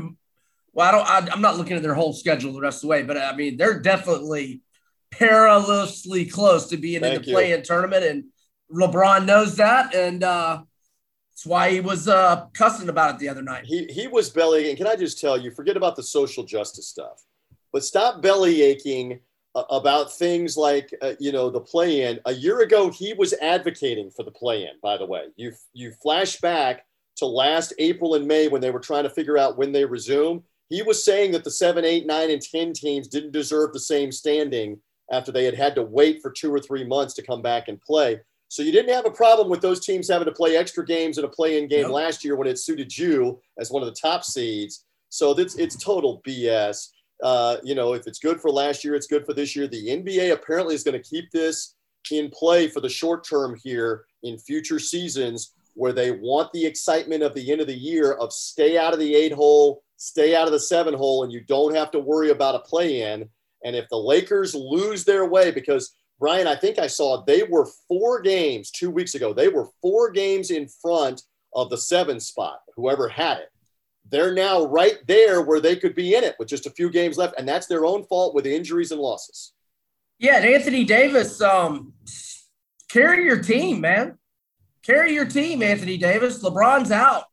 [0.72, 1.30] Well, I don't.
[1.30, 3.34] I, I'm not looking at their whole schedule the rest of the way, but I
[3.34, 4.62] mean they're definitely
[5.10, 8.24] perilously close to being Thank in the play-in tournament and
[8.72, 10.62] LeBron knows that, and uh,
[11.30, 13.64] that's why he was uh, cussing about it the other night.
[13.66, 16.88] He he was belly, and can I just tell you, forget about the social justice
[16.88, 17.22] stuff,
[17.72, 19.16] but stop belly aching uh,
[19.54, 22.20] about things like uh, you know the play-in.
[22.26, 24.78] A year ago, he was advocating for the play-in.
[24.82, 26.84] By the way, you you flash back
[27.16, 30.42] to last April and May when they were trying to figure out when they resume.
[30.68, 34.12] He was saying that the seven, eight, nine, and ten teams didn't deserve the same
[34.12, 37.68] standing after they had had to wait for two or three months to come back
[37.68, 38.20] and play.
[38.48, 41.24] So you didn't have a problem with those teams having to play extra games in
[41.24, 41.92] a play-in game nope.
[41.92, 44.86] last year when it suited you as one of the top seeds.
[45.08, 46.88] So it's it's total BS.
[47.22, 49.66] Uh, you know, if it's good for last year, it's good for this year.
[49.66, 51.74] The NBA apparently is going to keep this
[52.10, 57.22] in play for the short term here in future seasons where they want the excitement
[57.22, 60.46] of the end of the year of stay out of the eight hole, stay out
[60.46, 63.28] of the seven hole, and you don't have to worry about a play in.
[63.64, 67.66] And if the Lakers lose their way, because Brian, I think I saw they were
[67.88, 69.32] four games two weeks ago.
[69.32, 71.22] They were four games in front
[71.54, 73.50] of the seven spot, whoever had it.
[74.10, 77.16] They're now right there where they could be in it with just a few games
[77.16, 77.34] left.
[77.38, 79.52] And that's their own fault with injuries and losses.
[80.18, 81.94] Yeah, and Anthony Davis, um,
[82.90, 84.18] carry your team, man.
[84.82, 86.42] Carry your team, Anthony Davis.
[86.42, 87.24] LeBron's out.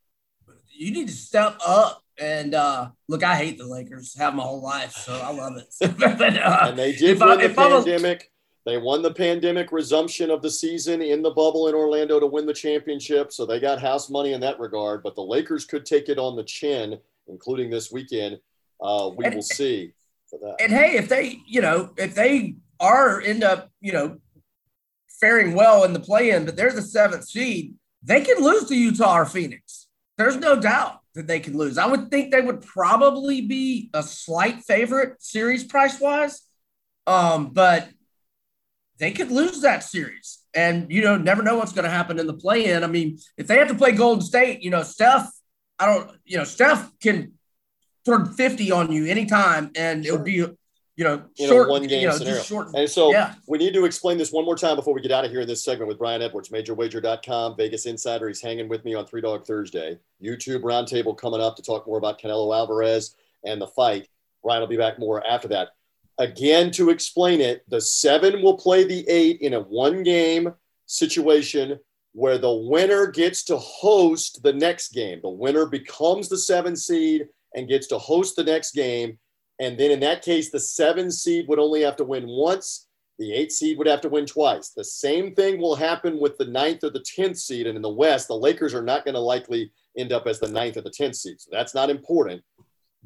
[0.70, 2.04] You need to step up.
[2.20, 4.18] And uh, look, I hate the Lakers.
[4.18, 5.98] Have my whole life, so I love it.
[6.00, 8.32] but, uh, and they did win I, the pandemic.
[8.68, 12.46] They won the pandemic resumption of the season in the bubble in Orlando to win
[12.46, 13.32] the championship.
[13.32, 15.04] So they got house money in that regard.
[15.04, 17.00] But the Lakers could take it on the chin,
[17.30, 18.42] including this weekend.
[18.82, 19.94] Uh, we and, will see
[20.30, 20.58] for that.
[20.60, 24.18] And hey, if they, you know, if they are end up, you know,
[25.08, 28.76] faring well in the play in, but they're the seventh seed, they can lose to
[28.76, 29.88] Utah or Phoenix.
[30.18, 31.78] There's no doubt that they can lose.
[31.78, 36.42] I would think they would probably be a slight favorite series price wise.
[37.06, 37.88] Um, but
[39.00, 40.40] they could lose that series.
[40.54, 42.84] And, you know, never know what's going to happen in the play in.
[42.84, 45.30] I mean, if they have to play Golden State, you know, Steph,
[45.78, 47.34] I don't, you know, Steph can
[48.06, 50.14] throw 50 on you anytime and sure.
[50.14, 52.42] it would be, you know, you short, know, one game you know, scenario.
[52.42, 53.36] Short, and so yeah.
[53.48, 55.48] we need to explain this one more time before we get out of here in
[55.48, 58.28] this segment with Brian Edwards, majorwager.com, Vegas Insider.
[58.28, 60.00] He's hanging with me on Three Dog Thursday.
[60.24, 64.08] YouTube roundtable coming up to talk more about Canelo Alvarez and the fight.
[64.42, 65.70] Brian will be back more after that.
[66.20, 70.54] Again, to explain it, the seven will play the eight in a one game
[70.88, 71.80] situation
[72.14, 75.20] where the winner gets to host the next game.
[75.22, 79.20] The winner becomes the seven seed and gets to host the next game.
[79.60, 82.88] And then in that case, the seven seed would only have to win once.
[83.20, 84.70] The eight seed would have to win twice.
[84.70, 87.68] The same thing will happen with the ninth or the 10th seed.
[87.68, 90.48] And in the West, the Lakers are not going to likely end up as the
[90.48, 91.40] ninth or the 10th seed.
[91.40, 92.44] So that's not important.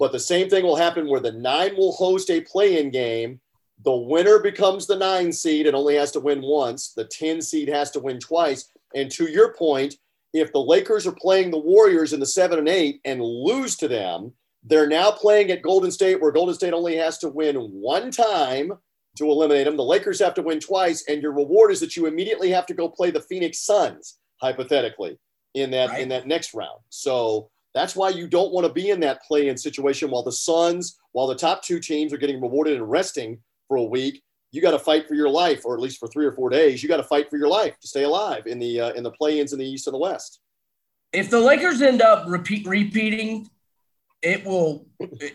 [0.01, 3.39] But the same thing will happen where the nine will host a play in game.
[3.85, 6.93] The winner becomes the nine seed and only has to win once.
[6.95, 8.67] The 10 seed has to win twice.
[8.95, 9.97] And to your point,
[10.33, 13.87] if the Lakers are playing the Warriors in the seven and eight and lose to
[13.87, 14.33] them,
[14.63, 18.73] they're now playing at Golden State where Golden State only has to win one time
[19.17, 19.77] to eliminate them.
[19.77, 22.73] The Lakers have to win twice, and your reward is that you immediately have to
[22.73, 25.19] go play the Phoenix Suns, hypothetically,
[25.53, 26.01] in that right.
[26.01, 26.79] in that next round.
[26.89, 30.31] So that's why you don't want to be in that play in situation while the
[30.31, 34.21] Suns, while the top two teams are getting rewarded and resting for a week.
[34.51, 36.83] You got to fight for your life, or at least for three or four days.
[36.83, 39.11] You got to fight for your life to stay alive in the uh, in the
[39.11, 40.41] play-ins in the East and the West.
[41.13, 43.49] If the Lakers end up repeat repeating,
[44.21, 44.85] it will.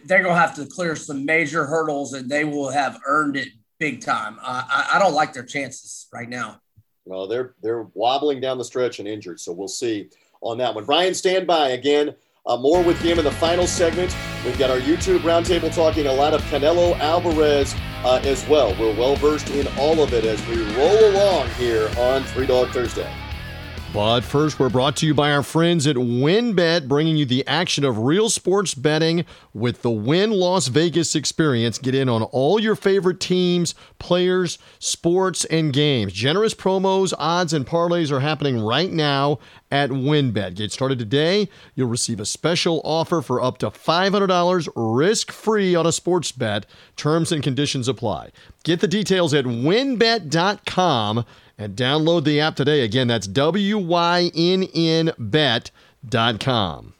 [0.05, 4.03] They're gonna have to clear some major hurdles, and they will have earned it big
[4.03, 4.38] time.
[4.42, 6.61] Uh, I, I don't like their chances right now.
[7.07, 10.85] Well, they're they're wobbling down the stretch and injured, so we'll see on that one.
[10.85, 12.14] Brian, stand by again.
[12.46, 14.16] Uh, more with him in the final segment.
[14.44, 18.70] We've got our YouTube roundtable talking a lot of Canelo Alvarez uh, as well.
[18.78, 22.70] We're well versed in all of it as we roll along here on Three Dog
[22.70, 23.12] Thursday.
[23.96, 27.82] But first, we're brought to you by our friends at WynnBET, bringing you the action
[27.82, 31.78] of real sports betting with the Wynn Las Vegas experience.
[31.78, 36.12] Get in on all your favorite teams, players, sports, and games.
[36.12, 39.38] Generous promos, odds, and parlays are happening right now
[39.70, 40.56] at WynnBET.
[40.56, 41.48] Get started today.
[41.74, 46.66] You'll receive a special offer for up to $500 risk free on a sports bet.
[46.96, 48.30] Terms and conditions apply.
[48.62, 51.24] Get the details at wynnbet.com
[51.59, 52.83] and download the app today.
[52.83, 56.92] Again, that's W Y N N bet.com.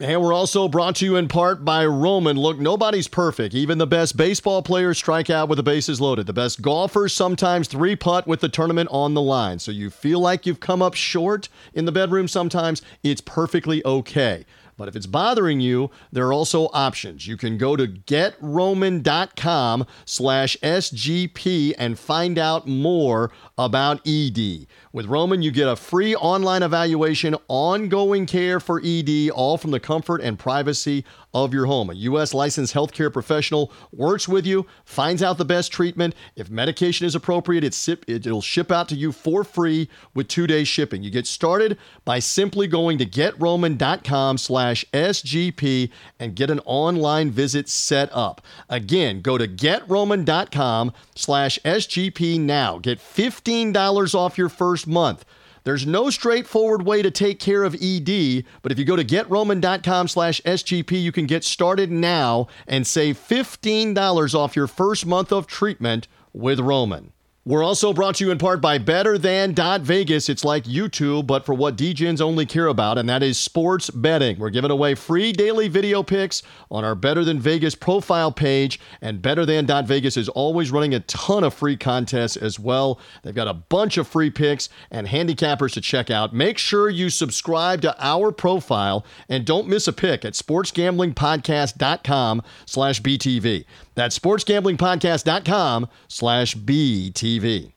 [0.00, 2.36] And we're also brought to you in part by Roman.
[2.36, 3.54] Look, nobody's perfect.
[3.54, 6.26] Even the best baseball players strike out with the bases loaded.
[6.26, 9.60] The best golfers sometimes three putt with the tournament on the line.
[9.60, 14.44] So you feel like you've come up short in the bedroom sometimes, it's perfectly okay.
[14.76, 17.26] But if it's bothering you, there are also options.
[17.26, 24.66] You can go to getroman.com slash SGP and find out more about ED.
[24.94, 29.80] With Roman, you get a free online evaluation, ongoing care for ED, all from the
[29.80, 31.04] comfort and privacy
[31.34, 31.90] of your home.
[31.90, 32.32] A U.S.
[32.32, 36.14] licensed healthcare professional works with you, finds out the best treatment.
[36.36, 41.02] If medication is appropriate, it'll ship out to you for free with two-day shipping.
[41.02, 47.68] You get started by simply going to getroman.com slash SGP and get an online visit
[47.68, 48.40] set up.
[48.68, 52.78] Again, go to getroman.com slash SGP now.
[52.78, 55.24] Get $15 off your first month.
[55.64, 60.08] There's no straightforward way to take care of ED, but if you go to getroman.com
[60.08, 65.46] slash SGP, you can get started now and save $15 off your first month of
[65.46, 67.12] treatment with Roman.
[67.46, 70.30] We're also brought to you in part by Better Than Vegas.
[70.30, 74.38] It's like YouTube, but for what DJs only care about, and that is sports betting.
[74.38, 79.20] We're giving away free daily video picks on our Better Than Vegas profile page, and
[79.20, 82.98] Better Than Vegas is always running a ton of free contests as well.
[83.22, 86.32] They've got a bunch of free picks and handicappers to check out.
[86.32, 93.02] Make sure you subscribe to our profile and don't miss a pick at sportsgamblingpodcast.com slash
[93.02, 93.66] BTV.
[93.94, 97.72] That's sportsgamblingpodcast.com slash BTV.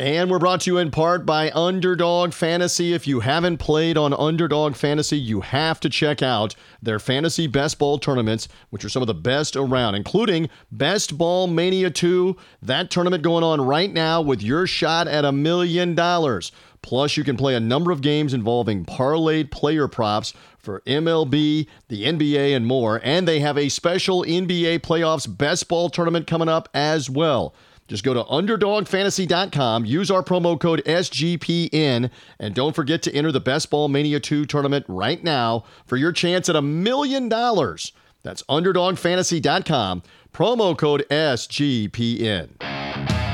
[0.00, 2.94] And we're brought to you in part by Underdog Fantasy.
[2.94, 7.80] If you haven't played on Underdog Fantasy, you have to check out their fantasy best
[7.80, 12.36] ball tournaments, which are some of the best around, including Best Ball Mania 2.
[12.62, 16.52] That tournament going on right now with your shot at a million dollars.
[16.80, 20.32] Plus, you can play a number of games involving parlayed player props
[20.68, 23.00] for MLB, the NBA, and more.
[23.02, 27.54] And they have a special NBA playoffs best ball tournament coming up as well.
[27.86, 33.40] Just go to underdogfantasy.com, use our promo code SGPN, and don't forget to enter the
[33.40, 37.92] Best Ball Mania 2 tournament right now for your chance at a million dollars.
[38.22, 40.02] That's underdogfantasy.com,
[40.34, 43.27] promo code SGPN.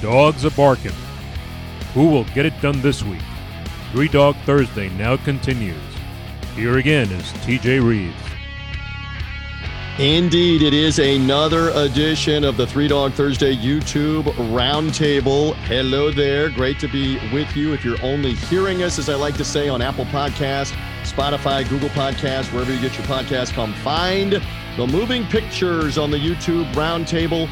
[0.00, 0.92] Dogs are barking.
[1.94, 3.20] Who will get it done this week?
[3.92, 5.76] Three Dog Thursday now continues.
[6.54, 8.28] Here again is TJ Rives.
[9.98, 15.56] Indeed, it is another edition of the Three Dog Thursday YouTube Roundtable.
[15.64, 16.50] Hello there.
[16.50, 17.72] Great to be with you.
[17.72, 20.70] If you're only hearing us, as I like to say, on Apple Podcasts,
[21.02, 24.40] Spotify, Google Podcasts, wherever you get your podcast, come find
[24.76, 27.48] the moving pictures on the YouTube Roundtable.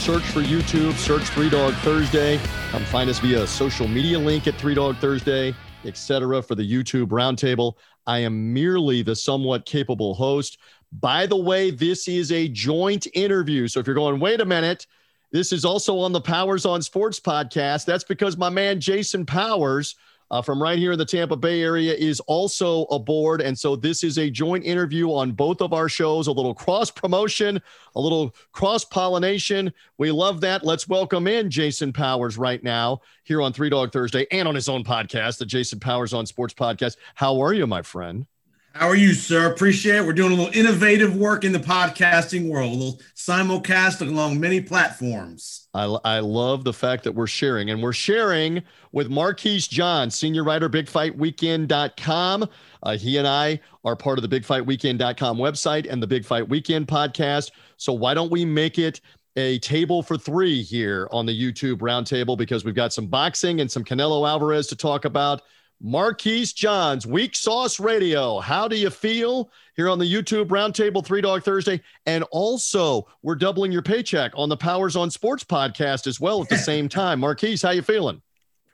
[0.00, 2.40] Search for YouTube, search Three Dog Thursday.
[2.70, 6.42] Come find us via social media link at Three Dog Thursday, etc.
[6.42, 7.74] for the YouTube Roundtable.
[8.06, 10.56] I am merely the somewhat capable host.
[10.90, 13.68] By the way, this is a joint interview.
[13.68, 14.86] So if you're going, wait a minute,
[15.32, 17.84] this is also on the Powers on Sports podcast.
[17.84, 19.96] That's because my man Jason Powers
[20.30, 23.40] uh, from right here in the Tampa Bay area is also aboard.
[23.40, 26.90] And so this is a joint interview on both of our shows, a little cross
[26.90, 27.60] promotion,
[27.94, 29.72] a little cross pollination.
[29.98, 30.64] We love that.
[30.64, 34.68] Let's welcome in Jason Powers right now here on Three Dog Thursday and on his
[34.68, 36.96] own podcast, the Jason Powers on Sports podcast.
[37.14, 38.26] How are you, my friend?
[38.72, 39.50] How are you, sir?
[39.50, 40.06] Appreciate it.
[40.06, 44.60] We're doing a little innovative work in the podcasting world, a little simulcast along many
[44.60, 45.68] platforms.
[45.74, 50.44] I, I love the fact that we're sharing, and we're sharing with Marquise John, senior
[50.44, 52.48] writer, bigfightweekend.com.
[52.82, 56.86] Uh, he and I are part of the bigfightweekend.com website and the Big Fight Weekend
[56.86, 57.50] podcast.
[57.76, 59.00] So why don't we make it
[59.36, 63.70] a table for three here on the YouTube roundtable because we've got some boxing and
[63.70, 65.42] some Canelo Alvarez to talk about.
[65.80, 68.38] Marquise Johns, Weak Sauce Radio.
[68.38, 71.80] How do you feel here on the YouTube Roundtable Three Dog Thursday?
[72.06, 76.48] And also, we're doubling your paycheck on the Powers on Sports podcast as well at
[76.48, 77.20] the same time.
[77.20, 78.20] Marquise, how you feeling?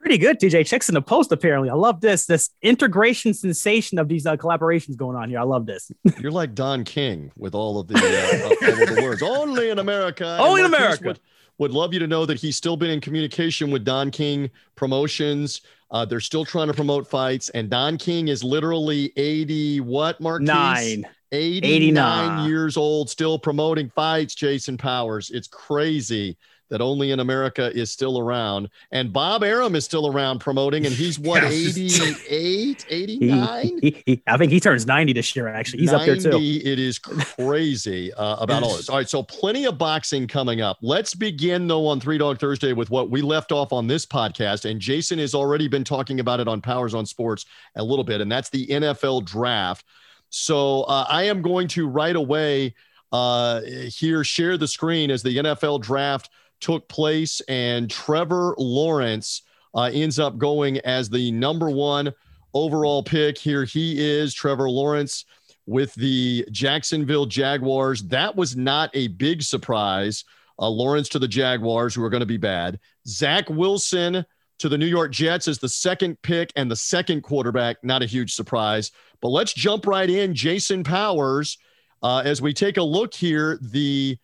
[0.06, 0.64] pretty good, TJ.
[0.64, 1.68] Checks in the post, apparently.
[1.68, 2.26] I love this.
[2.26, 5.40] This integration sensation of these uh, collaborations going on here.
[5.40, 5.90] I love this.
[6.20, 9.20] You're like Don King with all of the, uh, all of the words.
[9.20, 10.38] Only in America.
[10.38, 11.08] Only in America.
[11.08, 11.20] Would,
[11.58, 15.62] would love you to know that he's still been in communication with Don King Promotions.
[15.90, 20.42] Uh, they're still trying to promote fights, and Don King is literally 80, what, Mark?
[20.42, 21.06] Nine.
[21.32, 25.30] 89, 89 years old, still promoting fights, Jason Powers.
[25.30, 26.36] It's crazy
[26.68, 28.68] that only in America is still around.
[28.90, 33.78] And Bob Arum is still around promoting, and he's what, 88, 89?
[33.80, 35.80] He, he, I think he turns 90 this year, actually.
[35.80, 36.38] He's 90, up there too.
[36.38, 38.88] It is crazy uh, about all this.
[38.96, 40.78] All right, so plenty of boxing coming up.
[40.80, 44.68] Let's begin, though, on Three Dog Thursday with what we left off on this podcast.
[44.68, 47.46] And Jason has already been talking about it on Powers on Sports
[47.76, 49.84] a little bit, and that's the NFL draft.
[50.30, 52.74] So uh, I am going to right away
[53.12, 56.30] uh, here share the screen as the NFL draft–
[56.60, 59.42] took place, and Trevor Lawrence
[59.74, 62.12] uh, ends up going as the number one
[62.54, 63.36] overall pick.
[63.36, 65.24] Here he is, Trevor Lawrence
[65.66, 68.02] with the Jacksonville Jaguars.
[68.04, 70.24] That was not a big surprise.
[70.58, 72.78] Uh, Lawrence to the Jaguars, who are going to be bad.
[73.06, 74.24] Zach Wilson
[74.58, 77.76] to the New York Jets as the second pick and the second quarterback.
[77.82, 78.90] Not a huge surprise.
[79.20, 80.34] But let's jump right in.
[80.34, 81.58] Jason Powers,
[82.02, 84.18] uh, as we take a look here, the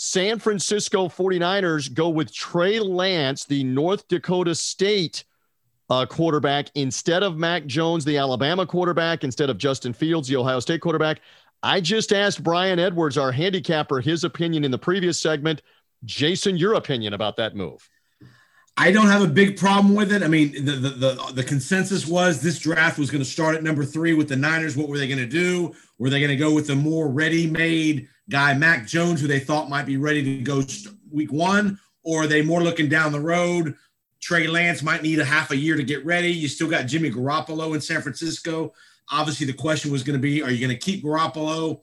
[0.00, 5.24] San Francisco 49ers go with Trey Lance, the North Dakota State
[5.90, 10.60] uh, quarterback, instead of Mac Jones, the Alabama quarterback, instead of Justin Fields, the Ohio
[10.60, 11.20] State quarterback.
[11.64, 15.62] I just asked Brian Edwards, our handicapper, his opinion in the previous segment.
[16.04, 17.90] Jason, your opinion about that move?
[18.76, 20.22] I don't have a big problem with it.
[20.22, 23.64] I mean, the, the the, the consensus was this draft was going to start at
[23.64, 24.76] number three with the Niners.
[24.76, 25.74] What were they going to do?
[25.98, 29.70] Were they going to go with the more ready-made guy, Mac Jones, who they thought
[29.70, 30.62] might be ready to go
[31.10, 33.74] week one, or are they more looking down the road?
[34.20, 36.30] Trey Lance might need a half a year to get ready.
[36.30, 38.72] You still got Jimmy Garoppolo in San Francisco.
[39.10, 41.80] Obviously, the question was going to be, are you going to keep Garoppolo?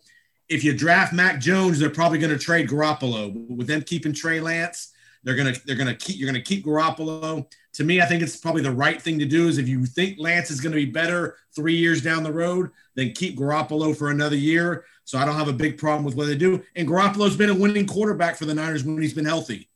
[0.48, 3.34] If you draft Mac Jones, they're probably going to trade Garoppolo.
[3.50, 4.92] With them keeping Trey Lance,
[5.26, 7.46] they're gonna they're gonna keep you're gonna keep Garoppolo.
[7.74, 9.48] To me, I think it's probably the right thing to do.
[9.48, 12.70] Is if you think Lance is going to be better three years down the road,
[12.96, 14.86] then keep Garoppolo for another year.
[15.06, 16.64] So I don't have a big problem with what they do.
[16.76, 19.70] And Garoppolo's been a winning quarterback for the Niners when he's been healthy.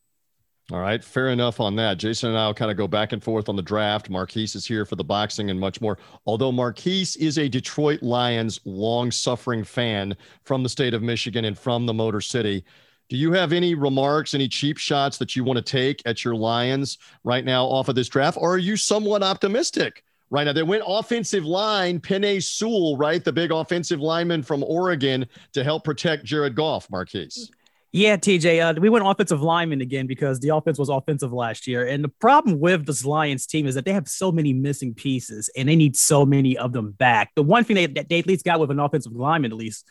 [0.71, 1.97] All right, fair enough on that.
[1.97, 4.09] Jason and I will kind of go back and forth on the draft.
[4.09, 5.97] Marquise is here for the boxing and much more.
[6.27, 11.57] Although Marquise is a Detroit Lions long suffering fan from the state of Michigan and
[11.57, 12.63] from the Motor City.
[13.07, 16.35] Do you have any remarks, any cheap shots that you want to take at your
[16.35, 18.37] Lions right now off of this draft?
[18.39, 20.53] Or are you somewhat optimistic right now?
[20.53, 23.23] They went offensive line, Penei Sewell, right?
[23.23, 27.51] The big offensive lineman from Oregon to help protect Jared Goff, Marquise.
[27.91, 31.87] Yeah, TJ, uh, we went offensive lineman again because the offense was offensive last year.
[31.87, 35.49] And the problem with this Lions team is that they have so many missing pieces
[35.57, 37.31] and they need so many of them back.
[37.35, 39.87] The one thing they, that they at least got with an offensive lineman, at least,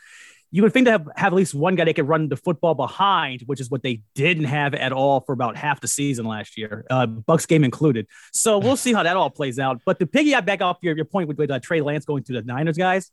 [0.51, 2.73] you would think to have, have at least one guy they could run the football
[2.73, 6.57] behind, which is what they didn't have at all for about half the season last
[6.57, 8.07] year, uh, Bucks game included.
[8.33, 9.81] So we'll see how that all plays out.
[9.85, 12.33] But to piggyback back off your, your point with, with uh, Trey Lance going to
[12.33, 13.11] the Niners guys,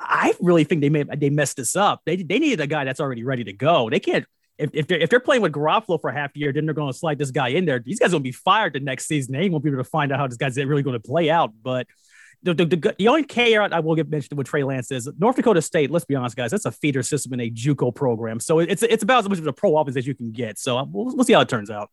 [0.00, 2.00] I really think they may they messed this up.
[2.04, 3.88] They they needed a guy that's already ready to go.
[3.90, 4.26] They can't
[4.58, 6.92] if, if they're if they're playing with Garoppolo for half a year, then they're going
[6.92, 7.78] to slide this guy in there.
[7.78, 9.34] These guys will be fired the next season.
[9.34, 11.52] They won't be able to find out how this guy's really going to play out.
[11.62, 11.86] But
[12.44, 15.36] the, the, the, the only care I will get mentioned with Trey Lance is North
[15.36, 15.90] Dakota State.
[15.90, 19.02] Let's be honest, guys, that's a feeder system in a JUCO program, so it's it's
[19.02, 20.58] about as much of a pro offense as you can get.
[20.58, 21.90] So uh, we'll, we'll see how it turns out.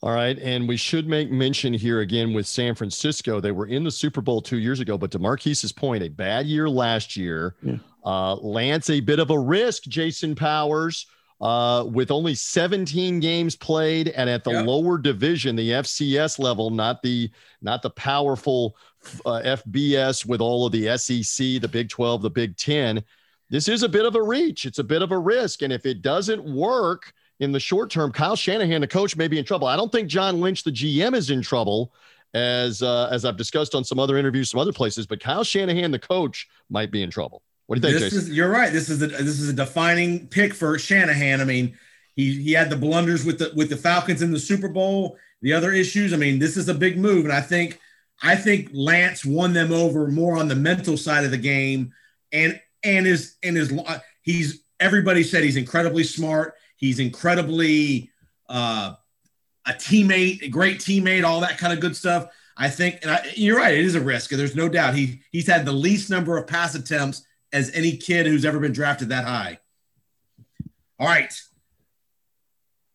[0.00, 0.38] All right.
[0.38, 3.40] And we should make mention here again with San Francisco.
[3.40, 6.46] They were in the Super Bowl two years ago, but to Marquise's point, a bad
[6.46, 7.56] year last year.
[7.62, 7.78] Yeah.
[8.04, 11.06] Uh, Lance, a bit of a risk, Jason Powers,
[11.40, 14.66] uh, with only 17 games played and at the yep.
[14.66, 17.30] lower division, the FCS level, not the
[17.62, 18.76] not the powerful
[19.24, 23.02] uh, FBS with all of the SEC, the Big 12, the Big 10.
[23.50, 24.64] This is a bit of a reach.
[24.64, 25.62] It's a bit of a risk.
[25.62, 29.38] And if it doesn't work in the short term, Kyle Shanahan, the coach, may be
[29.38, 29.68] in trouble.
[29.68, 31.94] I don't think John Lynch, the GM, is in trouble,
[32.34, 35.06] as uh, as I've discussed on some other interviews, some other places.
[35.06, 37.42] But Kyle Shanahan, the coach, might be in trouble.
[37.68, 38.22] What do you think, this?
[38.22, 38.72] Is, you're right.
[38.72, 41.42] This is a this is a defining pick for Shanahan.
[41.42, 41.76] I mean,
[42.16, 45.18] he he had the blunders with the with the Falcons in the Super Bowl.
[45.42, 46.14] The other issues.
[46.14, 47.78] I mean, this is a big move, and I think
[48.22, 51.92] I think Lance won them over more on the mental side of the game,
[52.32, 53.70] and and is and is
[54.22, 56.54] he's everybody said he's incredibly smart.
[56.76, 58.10] He's incredibly
[58.48, 58.94] uh,
[59.66, 62.28] a teammate, a great teammate, all that kind of good stuff.
[62.56, 64.30] I think, and I, you're right, it is a risk.
[64.30, 64.94] There's no doubt.
[64.94, 68.72] He he's had the least number of pass attempts as any kid who's ever been
[68.72, 69.58] drafted that high.
[70.98, 71.32] All right.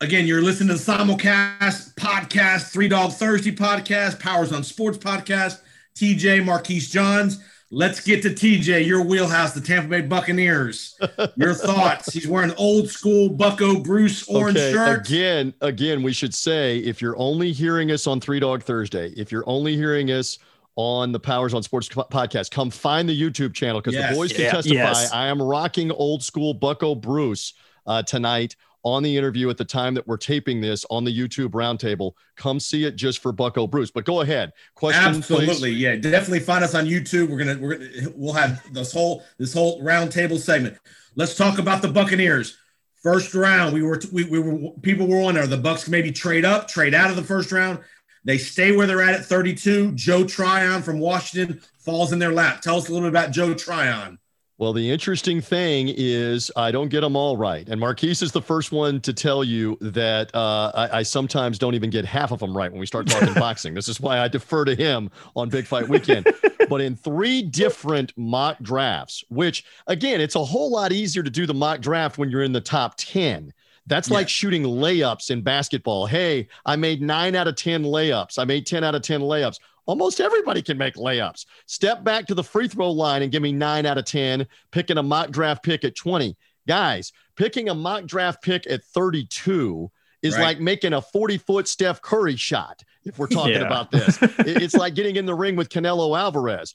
[0.01, 5.61] Again, you're listening to the Simulcast podcast, Three Dog Thursday podcast, Powers on Sports podcast,
[5.95, 7.41] TJ Marquise Johns.
[7.71, 10.95] Let's get to TJ, your wheelhouse, the Tampa Bay Buccaneers.
[11.35, 12.13] Your thoughts.
[12.13, 15.07] He's wearing old school Bucco Bruce orange okay, shirt.
[15.07, 19.31] Again, again, we should say if you're only hearing us on Three Dog Thursday, if
[19.31, 20.37] you're only hearing us
[20.75, 24.09] on the Powers on Sports podcast, come find the YouTube channel because Yes.
[24.11, 24.51] the boys can Yeah.
[24.51, 24.75] testify.
[24.75, 25.11] Yes.
[25.13, 27.53] I am rocking old school Bucco Bruce
[27.85, 28.55] uh, tonight
[28.85, 32.11] on the interview at the time that we're taping this on the YouTube roundtable.
[32.35, 33.91] Come see it just for Bucco Bruce.
[33.91, 34.51] But go ahead.
[34.75, 35.79] Question, Absolutely, please.
[35.79, 35.95] yeah.
[35.95, 37.29] Definitely find us on YouTube.
[37.29, 40.77] We're gonna we're gonna we'll have this whole this whole roundtable segment.
[41.15, 42.57] Let's talk about the Buccaneers.
[43.03, 45.45] First round, we were we, we were people were on there.
[45.47, 47.79] The Bucks maybe trade up, trade out of the first round.
[48.25, 49.91] They stay where they're at at 32.
[49.93, 52.61] Joe Tryon from Washington falls in their lap.
[52.61, 54.19] Tell us a little bit about Joe Tryon.
[54.59, 57.67] Well, the interesting thing is I don't get them all right.
[57.67, 61.73] And Marquise is the first one to tell you that uh, I, I sometimes don't
[61.73, 63.73] even get half of them right when we start talking boxing.
[63.73, 66.27] This is why I defer to him on Big Fight Weekend.
[66.69, 71.47] but in three different mock drafts, which again, it's a whole lot easier to do
[71.47, 73.51] the mock draft when you're in the top 10.
[73.87, 76.05] That's like shooting layups in basketball.
[76.05, 78.39] Hey, I made nine out of 10 layups.
[78.39, 79.59] I made 10 out of 10 layups.
[79.85, 81.45] Almost everybody can make layups.
[81.65, 84.97] Step back to the free throw line and give me nine out of 10, picking
[84.97, 86.37] a mock draft pick at 20.
[86.65, 90.41] Guys, picking a mock draft pick at 32 is Right.
[90.43, 93.65] like making a 40 foot Steph Curry shot, if we're talking Yeah.
[93.67, 94.17] about this.
[94.39, 96.73] It's like getting in the ring with Canelo Alvarez.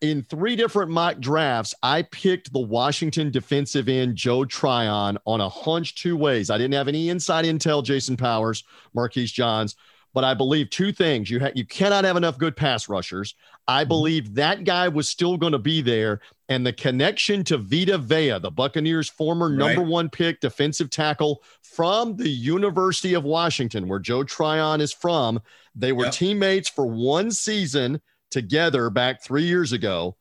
[0.00, 5.48] In three different mock drafts, I picked the Washington defensive end Joe Tryon on a
[5.48, 6.50] hunch two ways.
[6.50, 8.62] I didn't have any inside intel, Jason Powers,
[8.94, 9.74] Marquise Johns,
[10.14, 11.28] but I believe two things.
[11.28, 13.34] You ha- you cannot have enough good pass rushers.
[13.66, 13.88] I Mm-hmm.
[13.88, 18.38] believe that guy was still going to be there, and the connection to Vita Vea,
[18.38, 19.90] the Buccaneers' former number Right.
[19.90, 25.40] one pick defensive tackle from the University of Washington, where Joe Tryon is from.
[25.74, 26.14] They were Yep.
[26.14, 30.16] teammates for one season together back three years ago.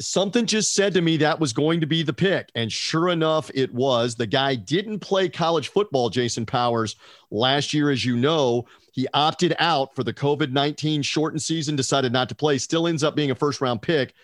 [0.00, 2.50] Something just said to me that was going to be the pick.
[2.54, 4.16] And sure enough, it was.
[4.16, 6.96] The guy didn't play college football, Jason Powers,
[7.30, 8.66] last year, as you know.
[8.92, 13.04] He opted out for the COVID 19 shortened season, decided not to play, still ends
[13.04, 14.14] up being a first round pick.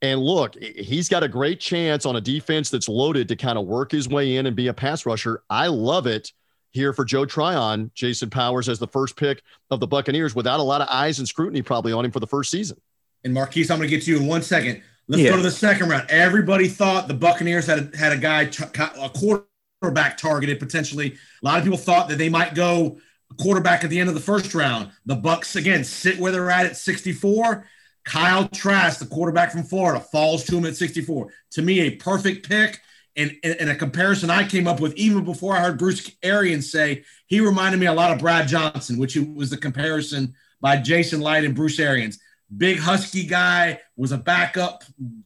[0.00, 3.66] And look, he's got a great chance on a defense that's loaded to kind of
[3.66, 5.42] work his way in and be a pass rusher.
[5.48, 6.32] I love it
[6.72, 10.62] here for Joe Tryon, Jason Powers as the first pick of the Buccaneers without a
[10.62, 12.78] lot of eyes and scrutiny probably on him for the first season.
[13.24, 14.82] And Marquise, I'm going to get to you in one second.
[15.08, 15.30] Let's Yeah.
[15.30, 16.06] go to the second round.
[16.10, 21.16] Everybody thought the Buccaneers had a, had a guy, t- a quarterback targeted potentially.
[21.42, 22.98] A lot of people thought that they might go
[23.38, 24.90] quarterback at the end of the first round.
[25.06, 27.66] The Bucks again sit where they're at at 64.
[28.04, 31.28] Kyle Trask, the quarterback from Florida, falls to him at 64.
[31.52, 32.80] To me, a perfect pick.
[33.16, 36.70] And, and, and a comparison I came up with even before I heard Bruce Arians
[36.72, 41.20] say he reminded me a lot of Brad Johnson, which was the comparison by Jason
[41.20, 42.18] Licht and Bruce Arians.
[42.56, 44.84] Big husky guy was a backup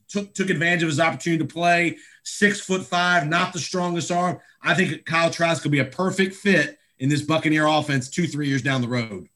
[0.08, 4.38] took took advantage of his opportunity to play six foot five not the strongest arm.
[4.62, 8.48] I think kyle trask could be a perfect fit in this buccaneer offense two three
[8.48, 9.28] years down the road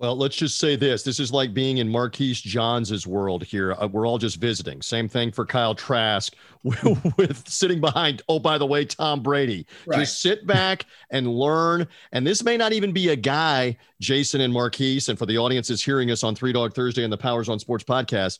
[0.00, 1.02] Well, let's just say this.
[1.02, 3.74] This is like being in Marquise Johns' world here.
[3.74, 4.80] Uh, we're all just visiting.
[4.80, 9.66] Same thing for Kyle Trask with, with sitting behind, oh, by the way, Tom Brady.
[9.84, 9.98] Right.
[9.98, 11.86] Just sit back and learn.
[12.12, 15.84] And this may not even be a guy, Jason and Marquise, and for the audiences
[15.84, 18.38] hearing us on Three Dog Thursday and the Powers on Sports podcast,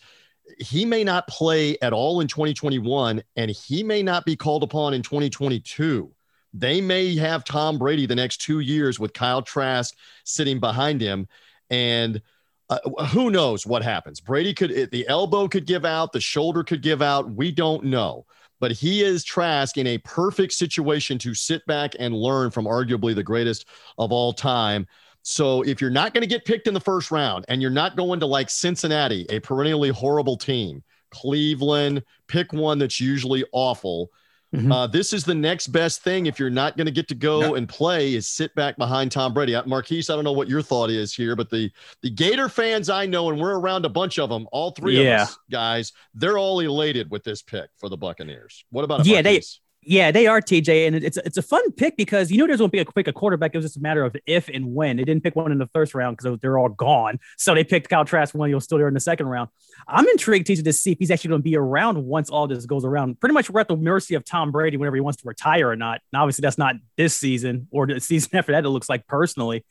[0.61, 4.95] he may not play at all in 2021, and he may not be called upon
[4.95, 6.11] in 2022.
[6.55, 9.95] They may have Tom Brady the next two years with Kyle Trask
[10.25, 11.29] sitting behind him.
[11.71, 12.21] And
[12.69, 14.21] uh, who knows what happens?
[14.21, 17.31] Brady could, the elbow could give out, the shoulder could give out.
[17.31, 18.27] We don't know.
[18.61, 23.15] But he is Trask in a perfect situation to sit back and learn from arguably
[23.15, 23.67] the greatest
[23.97, 24.87] of all time.
[25.23, 27.97] So if you're not going to get picked in the first round and you're not
[27.97, 34.11] going to like Cincinnati, a perennially horrible team, Cleveland, pick one that's usually awful.
[34.55, 34.73] Mhm.
[34.73, 37.55] Uh, this is the next best thing if you're not going to get to go
[37.55, 39.55] and play is sit back behind Tom Brady.
[39.55, 41.71] Uh, Marquise, I don't know what your thought is here, but the
[42.03, 45.23] the Gator fans I know, and we're around a bunch of them, all three Yeah.
[45.23, 48.65] of us guys, they're all elated with this pick for the Buccaneers.
[48.71, 49.61] What about it, Yeah, they- Marquise?
[49.83, 52.69] Yeah, they are TJ, and it's it's a fun pick because you know there's to
[52.69, 53.55] be a pick a quarterback.
[53.55, 54.99] It was just a matter of if and when.
[54.99, 57.19] They didn't pick one in the first round because they're all gone.
[57.39, 59.49] So they picked Kyle Trask he was still there in the second round.
[59.89, 62.67] I'm intrigued, TJ, to see if he's actually going to be around once all this
[62.67, 63.21] goes around.
[63.21, 65.77] Pretty much we're at the mercy of Tom Brady whenever he wants to retire or
[65.77, 66.01] not.
[66.13, 68.67] And obviously that's not this season or the season after that.
[68.67, 69.65] It looks like personally,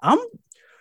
[0.00, 0.18] I'm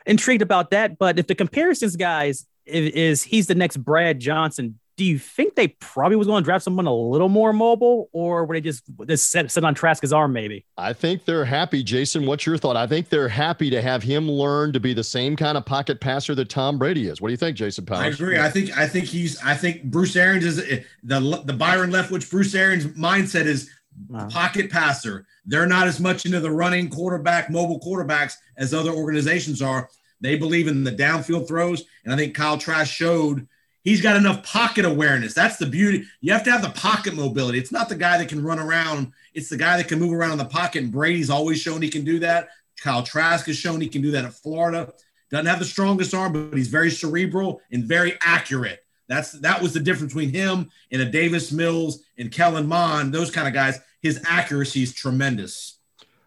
[0.06, 1.00] intrigued about that.
[1.00, 5.54] But if the comparisons, guys, i- is he's the next Brad Johnson do you think
[5.54, 8.84] they probably was going to draft someone a little more mobile, or were they just
[9.08, 10.34] just set, set on Trask's arm?
[10.34, 10.66] Maybe.
[10.76, 11.84] I think they're happy.
[11.84, 12.76] Jason, what's your thought?
[12.76, 16.02] I think they're happy to have him learn to be the same kind of pocket
[16.02, 17.22] passer that Tom Brady is.
[17.22, 18.00] What do you think, Jason Powers?
[18.00, 18.40] I agree.
[18.40, 19.40] I think I think he's.
[19.44, 20.58] I think Bruce Arians is
[21.04, 22.30] the the Byron Leftwich.
[22.30, 23.70] Bruce Arians mindset is
[24.10, 24.28] wow.
[24.30, 25.28] pocket passer.
[25.46, 29.90] They're not as much into the running quarterback, mobile quarterbacks as other organizations are.
[30.22, 33.48] They believe in the downfield throws, and I think Kyle Trask showed
[33.88, 35.34] he's got enough pocket awareness.
[35.34, 36.04] That's the beauty.
[36.20, 37.58] You have to have the pocket mobility.
[37.58, 39.14] It's not the guy that can run around.
[39.34, 40.84] It's the guy that can move around in the pocket.
[40.84, 42.50] And Brady's always shown he can do that.
[42.82, 44.92] Kyle Trask has shown he can do that at Florida.
[45.32, 48.84] Doesn't have the strongest arm, but he's very cerebral and very accurate.
[49.08, 53.32] That's that was the difference between him and a Davis Mills and Kellen Mond, those
[53.32, 53.80] kind of guys.
[54.02, 55.80] His accuracy is tremendous.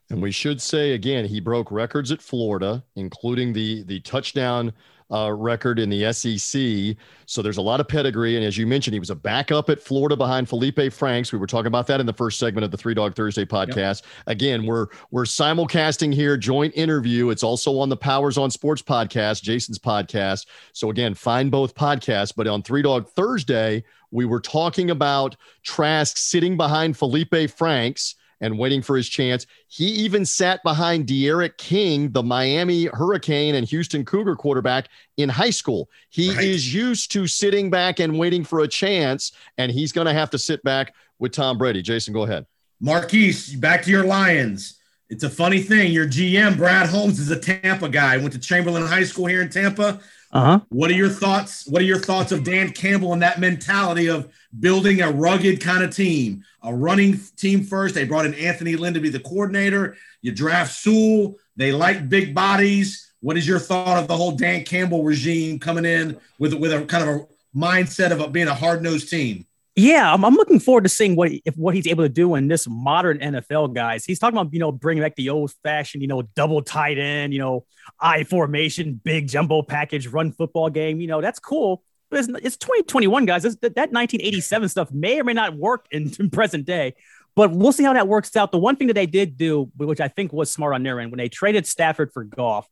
[0.09, 4.73] And we should say again, he broke records at Florida, including the the touchdown
[5.11, 6.97] uh, record in the SEC.
[7.27, 8.37] So there's a lot of pedigree.
[8.37, 11.33] And as you mentioned, he was a backup at Florida behind Feleipe Franks.
[11.33, 14.03] We were talking about that in the first segment of the Three Dog Thursday podcast.
[14.03, 14.05] Yep.
[14.27, 17.31] Again, we're we're simulcasting here, joint interview.
[17.31, 20.47] It's also on the Powers on Sports podcast, Jason's podcast.
[20.73, 22.33] So again, find both podcasts.
[22.35, 28.59] But on Three Dog Thursday, we were talking about Trask sitting behind Feleipe Franks and
[28.59, 29.47] waiting for his chance.
[29.69, 35.51] He even sat behind D'Eriq King, the Miami Hurricane and Houston Cougar quarterback in high
[35.51, 35.89] school.
[36.09, 36.45] He right.
[36.45, 40.31] is used to sitting back and waiting for a chance, and he's going to have
[40.31, 41.83] to sit back with Tom Brady.
[41.83, 42.47] Jason, go ahead.
[42.81, 44.79] Marquise, back to your Lions.
[45.11, 45.93] It's a funny thing.
[45.93, 48.17] Your GM, Brad Holmes, is a Tampa guy.
[48.17, 50.01] Went to Chamberlain High School here in Tampa.
[50.33, 50.61] Uh-huh.
[50.69, 51.67] What are your thoughts?
[51.67, 55.83] What are your thoughts of Dan Campbell and that mentality of building a rugged kind
[55.83, 57.95] of team, a running team first?
[57.95, 59.97] They brought in Anthony Lynn to be the coordinator.
[60.23, 61.37] You draft Sewell.
[61.57, 63.13] They like big bodies.
[63.21, 66.85] What is your thought of the whole Dan Campbell regime coming in with with a
[66.87, 67.27] kind of a
[67.57, 69.47] mindset of being a hard nosed team?
[69.81, 72.49] Yeah, I'm, I'm, looking forward to seeing what if what he's able to do in
[72.49, 74.05] this modern NFL, guys.
[74.05, 77.33] He's talking about you know bringing back the old fashioned you know double tight end,
[77.33, 77.65] you know
[77.99, 81.01] I formation, big jumbo package, run football game.
[81.01, 81.83] You know that's cool.
[82.11, 83.47] But it's, it's 2021, guys.
[83.47, 86.95] It's, that, that 1987 stuff may or may not work in, in present day.
[87.35, 88.53] But we'll see how that works out.
[88.53, 91.11] The one thing that they did do, which I think was smart on their end,
[91.11, 92.69] when they traded Stafford for Goff,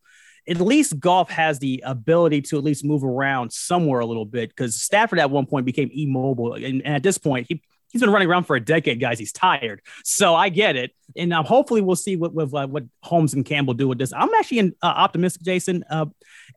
[0.48, 4.48] at least Goff has the ability to at least move around somewhere a little bit
[4.48, 6.54] because Stafford at one point became immobile.
[6.54, 9.18] And, and, at this point, he, he's been running around for a decade, guys.
[9.18, 9.82] He's tired.
[10.04, 10.92] So I get it.
[11.16, 14.12] And um, hopefully we'll see what, what, what Holmes and Campbell do with this.
[14.12, 15.84] I'm actually in, uh, optimistic, Jason.
[15.90, 16.06] Uh,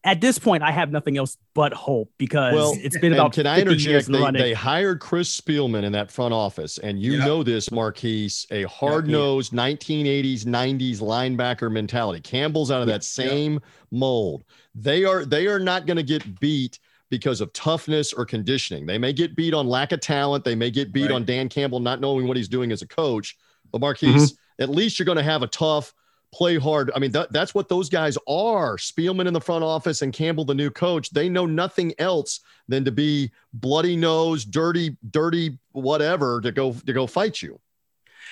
[0.03, 3.33] at this point, I have nothing else but hope because well, it's been about.
[3.33, 4.07] Can I interject?
[4.07, 7.27] They, they, hired Chris Spielman in that front office, and you yep.
[7.27, 9.61] know this, Marquise, a hard nosed yep.
[9.79, 12.19] 1980s, 90s linebacker mentality.
[12.19, 13.63] Campbell's out of that same yep.
[13.91, 14.43] mold.
[14.73, 16.79] They are they are not going to get beat
[17.11, 18.87] because of toughness or conditioning.
[18.87, 20.43] They may get beat on lack of talent.
[20.43, 21.11] They may get beat right.
[21.11, 23.37] on Dan Campbell not knowing what he's doing as a coach.
[23.71, 24.63] But Marquise, mm-hmm.
[24.63, 25.93] at least you're going to have a tough
[26.33, 26.91] play hard.
[26.95, 28.77] I mean, that, that's what those guys are.
[28.77, 31.09] Spielman in the front office and Campbell, the new coach.
[31.09, 36.93] They know nothing else than to be bloody nose, dirty, dirty, whatever to go to
[36.93, 37.59] go fight you.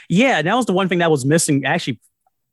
[0.08, 2.00] Yeah, that was the one thing that was missing actually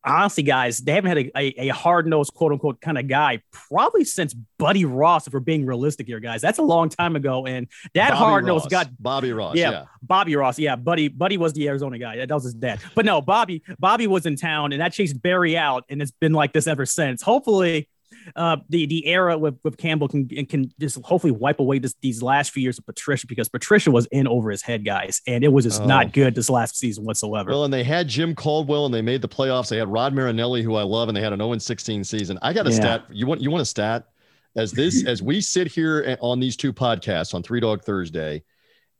[0.06, 3.42] honestly, guys, they haven't had a, a, a hard nosed, quote unquote, kind of guy
[3.50, 6.40] probably since Buddy Ross, if we're being realistic here, guys.
[6.40, 7.46] That's a long time ago.
[7.46, 9.56] And that hard nosed got Bobby Ross.
[9.56, 10.58] Yeah, yeah, Bobby Ross.
[10.58, 10.76] Yeah.
[10.76, 12.24] Buddy, Buddy was the Arizona guy.
[12.24, 12.80] That was his dad.
[12.94, 15.84] But no, Bobby, Bobby was in town and that chased Barry out.
[15.88, 17.22] And it's been like this ever since.
[17.22, 17.88] Hopefully,
[18.34, 22.22] uh, the the era with, with Campbell can can just hopefully wipe away this, these
[22.22, 25.52] last few years of Patricia because Patricia was in over his head, guys, and it
[25.52, 25.86] was just oh.
[25.86, 27.50] not good this last season whatsoever.
[27.50, 29.68] Well, and they had Jim Caldwell and they made the playoffs.
[29.68, 32.38] They had Rod Marinelli, who I love, and they had an 0 16 season.
[32.42, 32.76] I got a yeah.
[32.76, 33.04] stat.
[33.10, 34.06] You want you want a stat?
[34.56, 38.42] As this as we sit here on these two podcasts on Three Dog Thursday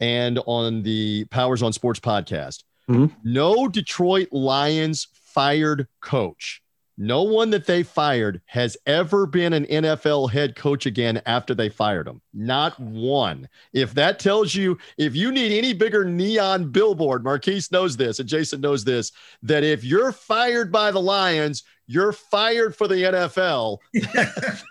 [0.01, 3.07] and on the Powers on Sports podcast, mm-hmm.
[3.25, 6.63] no Detroit Lions fired coach
[6.99, 11.69] no one that they fired has ever been an NFL head coach again after they
[11.69, 12.23] fired him.
[12.33, 13.49] Not one.
[13.73, 18.29] If that tells you, if you need any bigger neon billboard, Marquise knows this and
[18.29, 23.79] Jason knows this, that if you're fired by the Lions, you're fired for the NFL.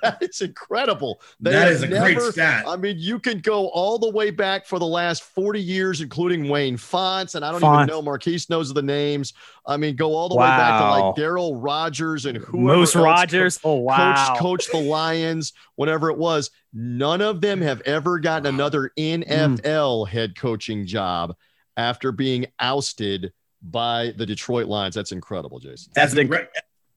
[0.01, 1.21] that is incredible.
[1.39, 2.65] They that is a never, great stat.
[2.67, 6.49] I mean, you can go all the way back for the last 40 years, including
[6.49, 9.33] Wayne Fontes, and I don't even know Marquise knows the names.
[9.65, 10.43] I mean, go all the wow.
[10.43, 13.57] way back to like Darryl Rogers and whoever Moose Rogers.
[13.59, 16.51] Co- oh wow, coach, coach the Lions, whatever it was.
[16.73, 20.07] None of them have ever gotten another NFL mm.
[20.09, 21.35] head coaching job
[21.77, 24.95] after being ousted by the Detroit Lions.
[24.95, 25.91] That's incredible, Jason.
[25.95, 26.51] That's an incredible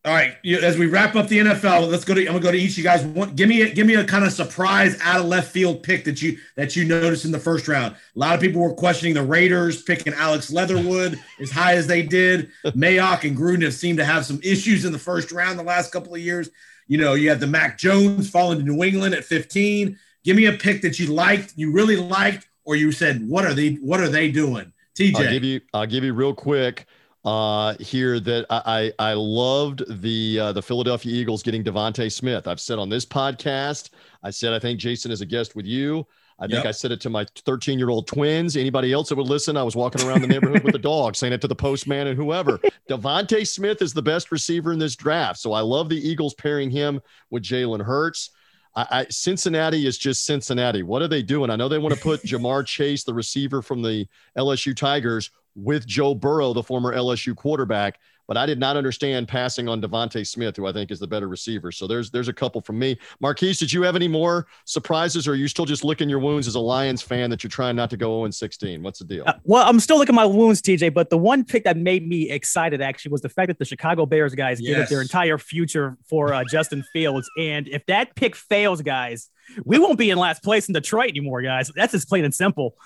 [0.09, 2.21] All right, as we wrap up the NFL, let's go to.
[2.23, 3.05] I'm gonna go to each of you guys.
[3.05, 6.07] One, give me a give me a kind of surprise out of left field pick
[6.07, 7.95] that you that you noticed in the first round.
[7.95, 12.03] A lot of people were questioning the Raiders picking Alex Leatherwood as high as they
[12.03, 12.49] did.
[12.65, 15.93] Mayock and Gruden have seemed to have some issues in the first round the last
[15.93, 16.49] couple of years.
[16.87, 19.99] You know, you had the Mac Jones falling to New England at 15.
[20.25, 23.53] Give me a pick that you liked, you really liked, or you said, "What are
[23.53, 23.75] they?
[23.75, 25.61] What are they doing?" TJ, I'll give you.
[25.75, 26.87] I'll give you real quick
[27.29, 32.49] uh, here that I I loved the uh, the Philadelphia Eagles getting DeVonta Smith.
[32.49, 33.91] I've said on this podcast,
[34.23, 36.07] I said I think Jason is a guest with you.
[36.39, 36.67] I think yep.
[36.67, 38.57] I said it to my 13 year old twins.
[38.57, 41.35] Anybody else that would listen, I was walking around the neighborhood with a dog, saying
[41.35, 42.61] it to the postman and whoever.
[42.89, 46.71] DeVonta Smith is the best receiver in this draft, so I love the Eagles pairing
[46.71, 48.31] him with Jalen Hurts.
[48.75, 50.83] I, I, Cincinnati is just Cincinnati.
[50.83, 51.51] What are they doing?
[51.51, 54.07] I know they want to put Ja'Marr Chase, the receiver from the
[54.37, 57.99] LSU Tigers, with Joe Burrow, the former LSU quarterback.
[58.29, 61.29] But I did not understand passing on DeVonta Smith, who I think is the better
[61.29, 61.73] receiver.
[61.73, 62.99] So there's there's a couple from me.
[63.21, 66.47] Marquise, did you have any more surprises, or are you still just licking your wounds
[66.47, 68.83] as a Lions fan that you're trying not to go 0 16?
[68.83, 69.25] What's the deal?
[69.27, 70.93] Uh, well, I'm still licking my wounds, TJ.
[70.93, 74.05] But the one pick that made me excited actually was the fact that the Chicago
[74.05, 74.75] Bears guys yes.
[74.75, 77.31] gave up their entire future for uh, Justin Fields.
[77.39, 79.31] And if that pick fails, guys,
[79.65, 81.73] we won't be in last place in Detroit anymore, guys.
[81.75, 82.77] That's just plain and simple.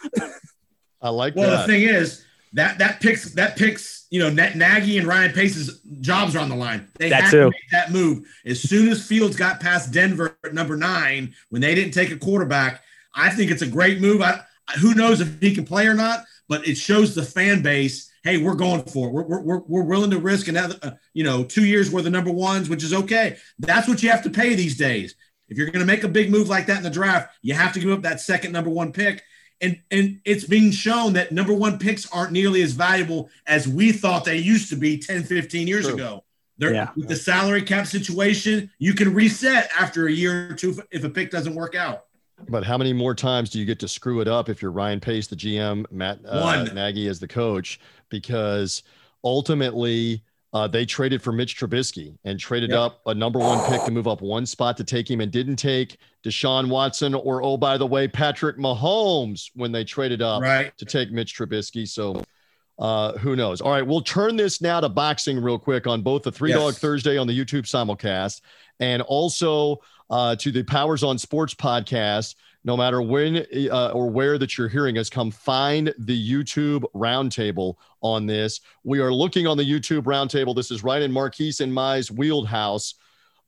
[1.03, 1.41] I like that.
[1.41, 1.67] well, that.
[1.67, 5.81] the thing is, that that picks that picks you know Matt Nagy and Ryan Pace's
[6.01, 6.89] jobs are on the line.
[6.99, 7.39] They that had too.
[7.39, 11.63] to make that move as soon as Fields got past Denver at number nine when
[11.63, 12.83] they didn't take a quarterback.
[13.15, 14.23] I think it's a great move.
[14.23, 14.41] I,
[14.81, 18.11] who knows if he can play or not, but it shows the fan base.
[18.25, 19.13] Hey, we're going for it.
[19.13, 22.31] We're, we're, we're willing to risk another, uh, you know, two years worth of number
[22.31, 23.37] ones, which is okay.
[23.59, 25.17] That's what you have to pay these days.
[25.49, 27.73] If you're going to make a big move like that in the draft, you have
[27.73, 29.23] to give up that second number one pick
[29.63, 33.93] and and it's being shown that number one picks aren't nearly as valuable as we
[33.93, 35.95] thought they used to be 10 15 years True.
[35.95, 36.25] ago
[36.59, 36.91] They're, yeah.
[36.97, 41.09] with the salary cap situation you can reset after a year or two if a
[41.09, 42.05] pick doesn't work out
[42.49, 45.01] but how many more times do you get to screw it up if you're Ryan
[45.01, 47.79] Pace, the GM, Matt uh, Nagy as the coach?
[48.09, 48.83] Because
[49.23, 52.79] ultimately, uh, they traded for Mitch Trubisky and traded yep.
[52.79, 55.57] up a number one pick to move up one spot to take him and didn't
[55.57, 60.77] take Deshaun Watson or, oh, by the way, Patrick Mahomes when they traded up right.
[60.77, 61.89] to take Mitch Trubisky.
[61.89, 62.23] So
[62.79, 63.63] uh, who knows?
[63.63, 66.59] All right, we'll turn this now to boxing real quick on both the Three yes.
[66.59, 68.43] Dog Thursday on the YouTube simulcast
[68.79, 69.79] and also
[70.11, 72.35] uh, to the Powers on Sports podcast
[72.65, 77.75] no matter when uh, or where that you're hearing us, come find the YouTube roundtable
[78.01, 78.61] on this.
[78.85, 80.55] We are looking on the YouTube roundtable.
[80.55, 82.95] This is right in Marquise and Mize wheelhouse.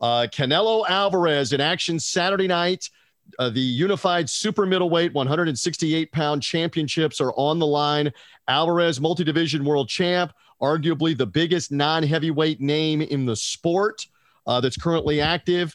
[0.00, 2.90] Uh, Canelo Alvarez in action Saturday night.
[3.38, 8.12] Uh, the unified super middleweight 168 pound championships are on the line.
[8.48, 14.06] Alvarez, multi division world champ, arguably the biggest non heavyweight name in the sport
[14.46, 15.74] uh, that's currently active.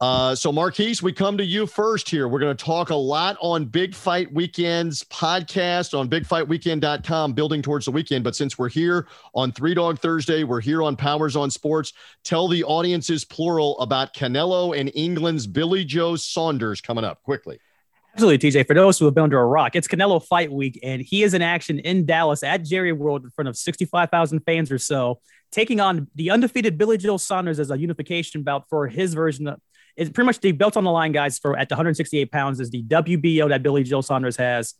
[0.00, 2.28] Uh, so, Marquise, we come to you first here.
[2.28, 7.86] We're going to talk a lot on Big Fight Weekend's podcast on bigfightweekend.com, building towards
[7.86, 8.22] the weekend.
[8.22, 11.94] But since we're here on Three Dog Thursday, we're here on Powers on Sports.
[12.22, 17.58] Tell the audiences, plural, about Canelo and England's Billy Joe Saunders coming up quickly.
[18.14, 18.68] Absolutely, TJ.
[18.68, 21.34] For those who have been under a rock, it's Canelo Fight Week, and he is
[21.34, 25.20] in action in Dallas at Jerry World in front of 65,000 fans or so,
[25.50, 29.60] taking on the undefeated Billy Joe Saunders as a unification bout for his version of
[29.98, 32.70] is pretty much the belt on the line guys for at the 168 pounds is
[32.70, 34.74] the WBO that Billy Joe Saunders has,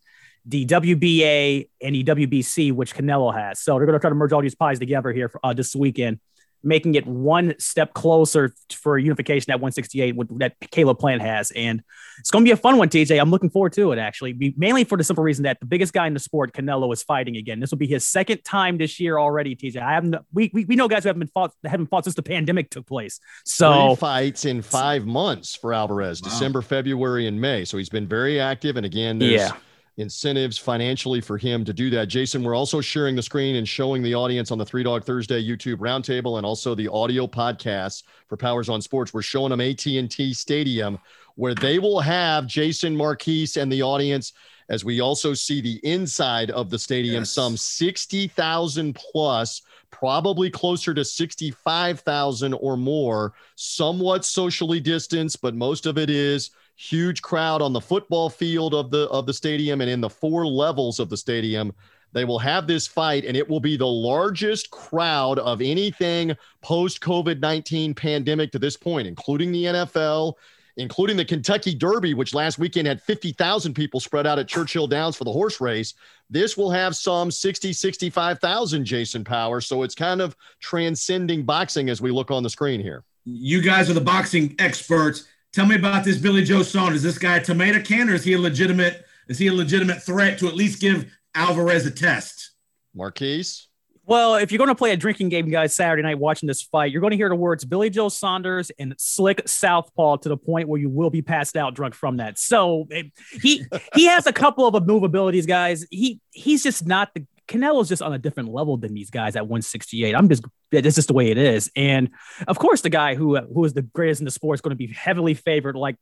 [0.45, 3.59] the WBA and the WBC which Canelo has.
[3.59, 5.75] So they're going to try to merge all these pies together here for, uh, this
[5.75, 6.19] weekend
[6.63, 11.51] making it one step closer for unification at 168 that Caleb Plant has.
[11.51, 11.81] And
[12.19, 13.19] it's going to be a fun one, TJ.
[13.19, 16.07] I'm looking forward to it, actually, mainly for the simple reason that the biggest guy
[16.07, 17.59] in the sport, Canelo, is fighting again.
[17.59, 19.81] This will be his second time this year already, TJ.
[19.81, 22.23] I haven't, we, we, we know guys who haven't been fought, haven't fought since the
[22.23, 23.19] pandemic took place.
[23.45, 26.29] So Three fights in five months for Alvarez, wow.
[26.29, 27.65] December, February, and May.
[27.65, 28.75] So he's been very active.
[28.75, 29.51] And again, yeah
[29.99, 32.07] incentives financially for him to do that.
[32.07, 35.43] Jason, we're also sharing the screen and showing the audience on the Three Dog Thursday
[35.43, 39.13] YouTube roundtable and also the audio podcast for Powers on Sports.
[39.13, 40.97] We're showing them AT&T Stadium
[41.35, 44.33] where they will have Jason Marquise and the audience
[44.69, 47.31] as we also see the inside of the stadium, yes.
[47.31, 55.97] some 60,000 plus, probably closer to 65,000 or more, somewhat socially distanced, but most of
[55.97, 59.99] it is huge crowd on the football field of the of the stadium and in
[59.99, 61.73] the four levels of the stadium
[62.13, 67.01] they will have this fight and it will be the largest crowd of anything post
[67.01, 70.35] COVID-19 pandemic to this point including the NFL
[70.77, 75.17] including the Kentucky Derby, which last weekend had 50,000 people spread out at Churchill Downs
[75.17, 75.93] for the horse race.
[76.29, 79.59] This will have some 60, 65,000 Jason Power.
[79.59, 83.03] So it's kind of transcending boxing as we look on the screen here.
[83.25, 85.25] You guys are the boxing experts.
[85.53, 86.97] Tell me about this Billy Joe Saunders.
[86.97, 90.01] Is this guy a tomato can or is he a legitimate is he a legitimate
[90.01, 92.51] threat to at least give Alvarez a test?
[92.95, 93.67] Marquise?
[94.09, 96.91] Well, if you're going to play a drinking game, guys, Saturday night watching this fight,
[96.91, 100.67] you're going to hear the words Billy Joe Saunders and slick southpaw to the point
[100.67, 102.39] where you will be passed out drunk from that.
[102.39, 103.03] So eh,
[103.39, 105.85] he he has a couple of move abilities, guys.
[105.91, 109.43] He he's just not the Canelo's just on a different level than these guys at
[109.43, 110.15] 168.
[110.15, 111.71] I'm just this is the way it is.
[111.75, 112.11] And
[112.47, 114.75] of course, the guy who who is the greatest in the sport is going to
[114.75, 115.95] be heavily favored, like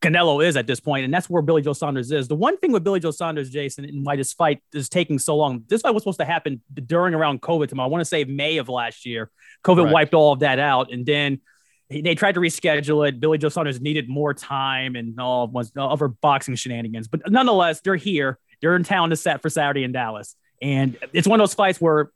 [0.00, 2.28] Canelo is at this point, and that's where Billy Joe Saunders is.
[2.28, 5.36] The one thing with Billy Joe Saunders, Jason, and why this fight is taking so
[5.36, 7.80] long, this fight was supposed to happen during around COVID time.
[7.80, 9.30] I want to say May of last year.
[9.64, 9.92] COVID right.
[9.92, 11.40] wiped all of that out, and then
[11.88, 13.20] they tried to reschedule it.
[13.20, 17.96] Billy Joe Saunders needed more time and all was other boxing shenanigans, but nonetheless, they're
[17.96, 18.38] here.
[18.60, 21.80] They're in town to set for Saturday in Dallas, and it's one of those fights
[21.80, 22.10] where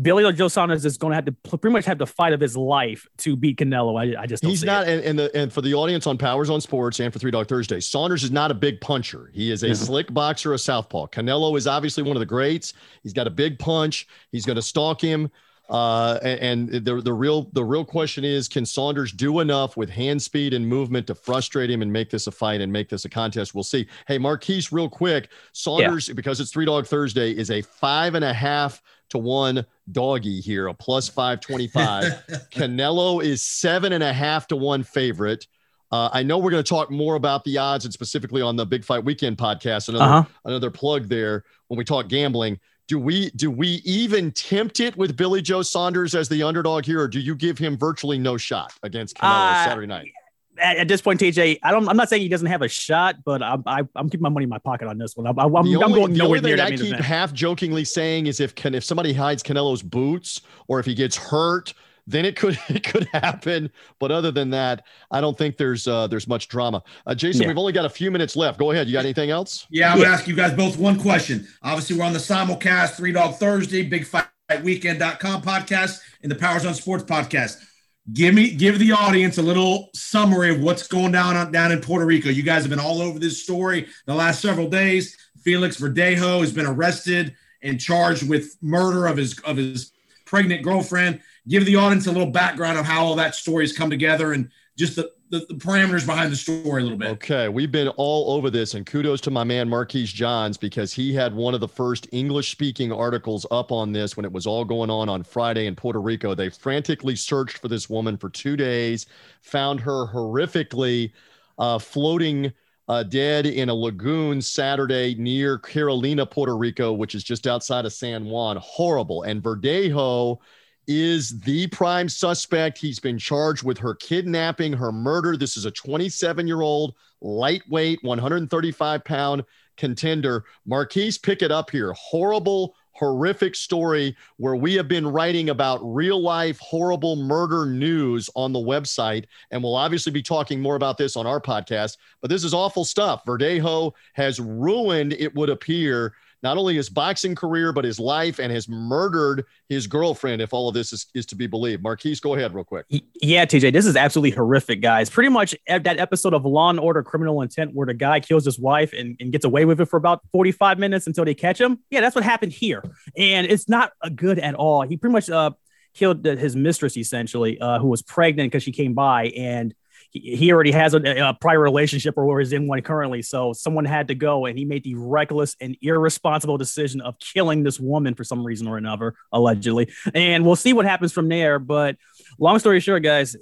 [0.00, 2.40] Billy or Joe Saunders is going to have to pretty much have the fight of
[2.40, 3.96] his life to beat Canelo.
[3.96, 6.60] I, I just he's not, and, and, the, and for the audience on Powers on
[6.60, 9.30] Sports and for Three Dog Thursday, Saunders is not a big puncher.
[9.32, 11.06] He is a slick boxer, a southpaw.
[11.06, 12.72] Canelo is obviously one of the greats.
[13.04, 14.08] He's got a big punch.
[14.32, 15.30] He's going to stalk him.
[15.68, 20.20] Uh, and, the the real the real question is, can Saunders do enough with hand
[20.20, 23.08] speed and movement to frustrate him and make this a fight and make this a
[23.08, 23.54] contest?
[23.54, 23.86] We'll see.
[24.06, 26.14] Hey, Marquise, real quick, Saunders yeah.
[26.14, 30.66] because it's Three Dog Thursday is a five and a half to one doggy here,
[30.68, 32.04] a plus 525.
[32.50, 35.46] Canelo is seven and a half to one favorite.
[35.90, 38.66] Uh, I know we're going to talk more about the odds and specifically on the
[38.66, 39.88] Big Fight Weekend podcast.
[39.88, 40.24] Another uh-huh.
[40.44, 42.58] another plug there when we talk gambling.
[42.86, 47.00] Do we do we even tempt it with Billy Joe Saunders as the underdog here,
[47.00, 50.12] or do you give him virtually no shot against Canelo uh, Saturday night?
[50.58, 51.88] at, at, this point, TJ, I don't.
[51.88, 54.22] I'm not saying he doesn't have a shot, but I'm I, am i am keeping
[54.22, 55.26] my money in my pocket on this one.
[55.26, 56.72] I'm, I'm, only, I'm going nowhere near that.
[56.72, 60.86] I keep half jokingly saying is if can if somebody hides Canelo's boots or if
[60.86, 61.74] he gets hurt,
[62.06, 63.70] then it could it could happen.
[63.98, 66.82] But other than that, I don't think there's uh, there's much drama.
[67.06, 67.48] Uh, Jason, yeah.
[67.48, 68.58] we've only got a few minutes left.
[68.58, 68.86] Go ahead.
[68.86, 69.66] You got anything else?
[69.70, 71.46] Yeah, I'm gonna ask you guys both one question.
[71.62, 74.26] Obviously, we're on the simulcast, Three Dog Thursday, Big Fight
[74.62, 77.64] Weekend.com podcast, and the Powers on Sports podcast
[78.12, 82.04] give me give the audience a little summary of what's going down down in Puerto
[82.04, 82.28] Rico.
[82.28, 85.16] You guys have been all over this story the last several days.
[85.42, 89.92] Felix Verdejo has been arrested and charged with murder of his of his
[90.26, 91.20] pregnant girlfriend.
[91.46, 94.50] Give the audience a little background of how all that story has come together and
[94.76, 97.08] just the the, the, parameters behind the story a little bit.
[97.08, 101.12] Okay, we've been all over this, and kudos to my man Marquise Johns because he
[101.12, 104.64] had one of the first English speaking articles up on this when it was all
[104.64, 106.34] going on on Friday in Puerto Rico.
[106.34, 109.06] They frantically searched for this woman for two days,
[109.40, 111.12] found her horrifically
[111.58, 112.52] uh, floating.
[112.86, 117.94] Uh, dead in a lagoon Saturday near Carolina, Puerto Rico, which is just outside of
[117.94, 118.58] San Juan.
[118.60, 119.22] Horrible.
[119.22, 120.38] And Verdejo
[120.86, 122.78] is the prime suspect.
[122.78, 125.36] He's been charged with her kidnapping, her murder.
[125.36, 129.44] This is a 27 year old, lightweight, 135 pound
[129.76, 130.44] contender.
[130.66, 131.92] Marquise, pick it up here.
[131.92, 138.52] Horrible, horrific story where we have been writing about real life horrible murder news on
[138.52, 139.24] the website.
[139.50, 141.96] And we'll obviously be talking more about this on our podcast.
[142.20, 143.24] But this is awful stuff.
[143.24, 146.14] Verdejo has ruined, it would appear,
[146.44, 150.68] not only his boxing career, but his life and has murdered his girlfriend, if all
[150.68, 151.82] of this is, is to be believed.
[151.82, 152.84] Marquise, go ahead real quick.
[153.20, 155.08] Yeah, TJ, this is absolutely horrific, guys.
[155.08, 158.58] Pretty much that episode of Law and Order Criminal Intent where the guy kills his
[158.58, 161.78] wife and, and gets away with it for about 45 minutes until they catch him.
[161.90, 162.84] Yeah, that's what happened here.
[163.16, 164.82] And it's not good at all.
[164.82, 165.52] He pretty much uh,
[165.94, 169.74] killed his mistress, essentially, uh, who was pregnant because she came by and
[170.14, 173.20] he already has a, a, prior relationship or is in one currently.
[173.20, 177.64] So someone had to go, and he made the reckless and irresponsible decision of killing
[177.64, 179.92] this woman for some reason or another, allegedly.
[180.14, 181.58] And we'll see what happens from there.
[181.58, 181.96] But
[182.38, 183.36] long story short, guys,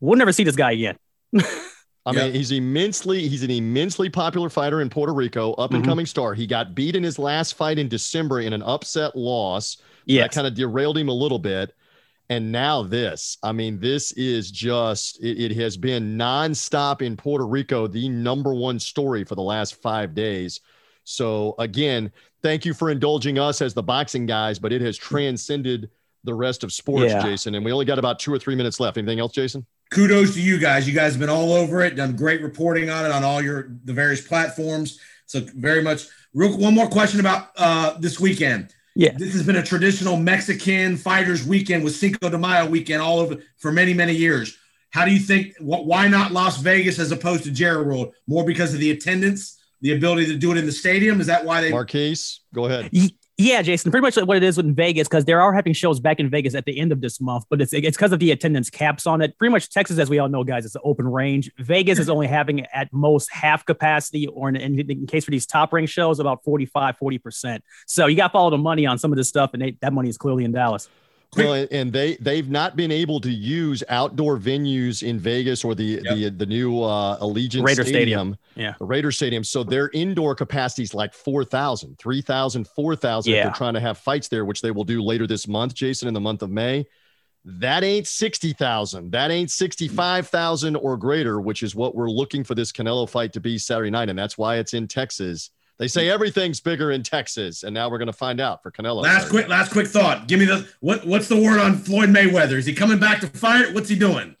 [0.00, 0.98] we'll never see this guy again.
[2.06, 6.04] I mean, he's immensely he's an immensely popular fighter in Puerto Rico, up and coming
[6.04, 6.08] mm-hmm.
[6.08, 6.32] star.
[6.32, 9.76] He got beat in his last fight in December in an upset loss.
[10.06, 11.74] Yeah, kind of derailed him a little bit
[12.30, 17.46] and now this i mean this is just it, it, has been nonstop in puerto
[17.46, 20.60] rico the number one story for the last five days.
[21.04, 22.12] So again
[22.42, 25.90] thank you for indulging us as the boxing guys but it has transcended
[26.24, 27.22] the rest of sports yeah.
[27.22, 28.98] jason and we only got about two or three minutes left.
[28.98, 29.66] Anything else jason?
[29.90, 30.86] Kudos to you guys.
[30.86, 33.70] You guys have been all over it done great reporting on it on all your
[33.84, 35.00] the various platforms.
[35.24, 39.12] So very much real one more question about uh this weekend yeah.
[39.16, 43.36] This has been a traditional Mexican fighters weekend with Cinco de Mayo weekend all over
[43.56, 44.58] for many, many years.
[44.90, 45.56] How do you think?
[45.58, 48.12] Wh- why not Las Vegas as opposed to Jerry World?
[48.26, 51.20] More because of the attendance, the ability to do it in the stadium.
[51.20, 51.70] Is that why they?
[51.70, 52.90] Marquise, go ahead.
[53.40, 56.18] Yeah, Jason, pretty much what it is with Vegas because they are having shows back
[56.18, 58.68] in Vegas at the end of this month, but it's it's because of the attendance
[58.68, 59.38] caps on it.
[59.38, 61.48] Pretty much Texas, as we all know, guys, it's an open range.
[61.58, 65.46] Vegas is only having at most half capacity, or in, in, in case for these
[65.46, 67.60] top ring shows, about 45, 40%.
[67.86, 69.92] So you got to follow the money on some of this stuff, and they, that
[69.92, 70.88] money is clearly in Dallas.
[71.36, 76.00] Well, and they they've not been able to use outdoor venues in Vegas or the
[76.02, 76.14] yep.
[76.14, 78.38] the the new uh, Allegiant Raider Stadium, Stadium.
[78.54, 79.44] Yeah, the Raider Stadium.
[79.44, 83.30] So their indoor capacity is like 4,000, 3,000, 4,000.
[83.30, 83.38] Yeah.
[83.38, 86.08] If they're trying to have fights there, which they will do later this month, Jason,
[86.08, 86.86] in the month of May.
[87.44, 89.12] That ain't 60,000.
[89.12, 93.40] That ain't 65,000 or greater, which is what we're looking for this Canelo fight to
[93.40, 94.10] be Saturday night.
[94.10, 95.50] And that's why it's in Texas.
[95.78, 99.02] They say everything's bigger in Texas, and now we're going to find out for Canelo.
[99.02, 100.26] Last quick, last quick thought.
[100.26, 101.06] Give me the what?
[101.06, 102.54] What's the word on Floyd Mayweather?
[102.54, 103.72] Is he coming back to fight?
[103.72, 104.34] What's he doing?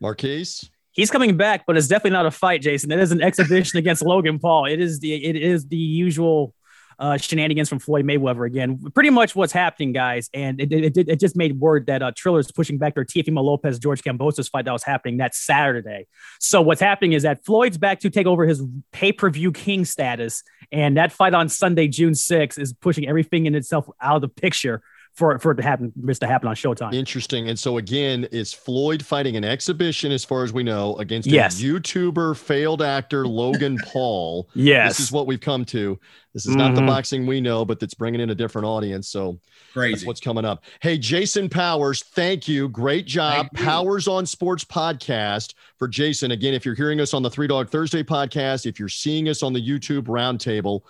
[0.00, 0.70] Marquise.
[0.92, 2.92] He's coming back, but it's definitely not a fight, Jason.
[2.92, 4.66] It is an exhibition against Logan Paul.
[4.66, 6.53] It is the it is the usual
[6.98, 8.78] uh, shenanigans from Floyd Mayweather again.
[8.94, 10.30] Pretty much what's happening, guys.
[10.34, 13.42] And it, it, it, just made word that uh, Triller is pushing back their Teofimo
[13.42, 16.06] Lopez George Kambosos fight that was happening that Saturday.
[16.40, 19.84] So what's happening is that Floyd's back to take over his pay per view king
[19.84, 20.42] status,
[20.72, 24.28] and that fight on Sunday, June 6th, is pushing everything in itself out of the
[24.28, 24.82] picture
[25.14, 26.92] for, for it to happen, this to happen on Showtime.
[26.92, 27.48] Interesting.
[27.48, 31.60] And so again, is Floyd fighting an exhibition, as far as we know, against yes.
[31.60, 34.48] a YouTuber, failed actor Logan Paul?
[34.54, 35.98] yes, this is what we've come to.
[36.32, 36.58] This is mm-hmm.
[36.58, 39.08] not the boxing we know, but that's bringing in a different audience.
[39.08, 39.38] So
[39.72, 39.94] Crazy.
[39.94, 40.64] that's what's coming up.
[40.80, 42.68] Hey, Jason Powers, thank you.
[42.68, 43.46] Great job.
[43.54, 46.32] Powers on Sports podcast for Jason.
[46.32, 49.44] Again, if you're hearing us on the Three Dog Thursday podcast, if you're seeing us
[49.44, 50.80] on the YouTube roundtable.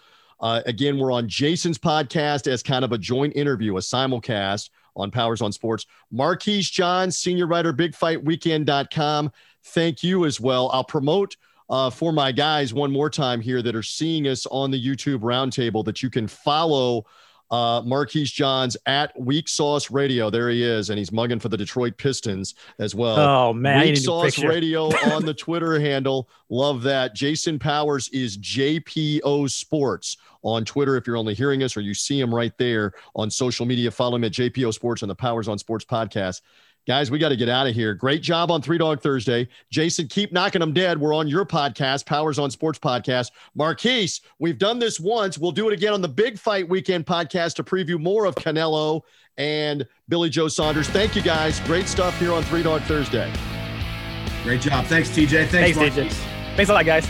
[0.45, 5.11] Uh, again, we're on Jason's podcast as kind of a joint interview, a simulcast on
[5.11, 5.87] Powers on Sports.
[6.11, 9.33] Marquise John, senior writer, bigfightweekend.com.
[9.65, 10.69] Thank you as well.
[10.75, 11.39] I'll promote
[11.71, 15.21] uh, for my guys one more time here that are seeing us on the YouTube
[15.21, 17.07] roundtable that you can follow
[17.51, 20.31] uh, Marquise Johns at Weak Sauce Radio.
[20.31, 23.19] There he is, and he's mugging for the Detroit Pistons as well.
[23.19, 26.29] Oh man, Weak Sauce Radio on the Twitter handle.
[26.49, 27.15] Love that.
[27.15, 30.97] Jason Powers is JPO Sports on Twitter.
[30.97, 34.17] If you're only hearing us or you see him right there on social media, follow
[34.17, 36.41] him at JPO Sports and the Powers on Sports podcast.
[36.87, 37.95] Guys, we got to get out of here.
[37.95, 39.49] Great job on Three Dog Thursday.
[39.71, 41.01] Jason, keep knocking them dead.
[41.01, 43.31] We're on your podcast, Powers on Sports podcast.
[43.55, 45.39] Marquise, we've done this once.
[45.39, 49.01] We'll do it again on the Big Fight Weekend podcast to preview more of Canelo
[49.39, 50.87] and Billy Joe Saunders.
[50.89, 51.59] Thank you, guys.
[51.61, 53.33] Great stuff here on Three Dog Thursday.
[54.43, 54.85] Great job.
[54.85, 55.49] Thanks, TJ.
[55.49, 56.13] Thanks, Thanks TJ.
[56.55, 57.09] Thanks a lot, guys.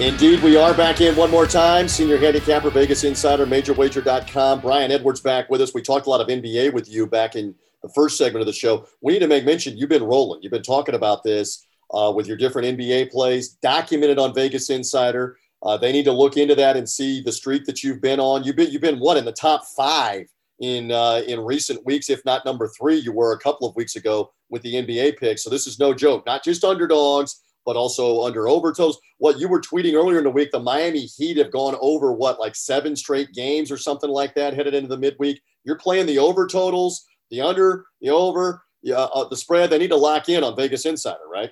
[0.00, 1.86] Indeed, we are back in one more time.
[1.86, 4.60] Senior handicapper, Vegas Insider, MajorWager.com.
[4.60, 5.74] Brian Edwards back with us.
[5.74, 8.52] We talked a lot of NBA with you back in the first segment of the
[8.52, 8.86] show.
[9.00, 10.42] We need to make mention you've been rolling.
[10.42, 15.36] You've been talking about this uh, with your different NBA plays, documented on Vegas Insider.
[15.62, 18.44] Uh, they need to look into that and see the streak that you've been on.
[18.44, 20.26] You've been you've been what in the top five
[20.60, 22.96] in uh, in recent weeks, if not number three.
[22.96, 25.42] You were a couple of weeks ago with the NBA picks.
[25.42, 26.24] So this is no joke.
[26.26, 28.96] Not just underdogs, but also under overtones.
[29.18, 32.38] What you were tweeting earlier in the week, the Miami Heat have gone over what
[32.38, 35.40] like seven straight games or something like that headed into the midweek.
[35.64, 39.70] You're playing the over totals the under, the over, yeah, uh, the spread.
[39.70, 41.50] They need to lock in on Vegas Insider, right?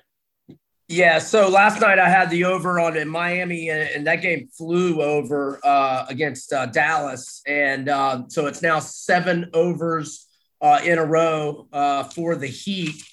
[0.87, 1.19] Yeah.
[1.19, 5.01] So last night I had the over on in Miami, and, and that game flew
[5.01, 10.27] over uh, against uh, Dallas, and uh, so it's now seven overs
[10.61, 13.03] uh, in a row uh, for the Heat.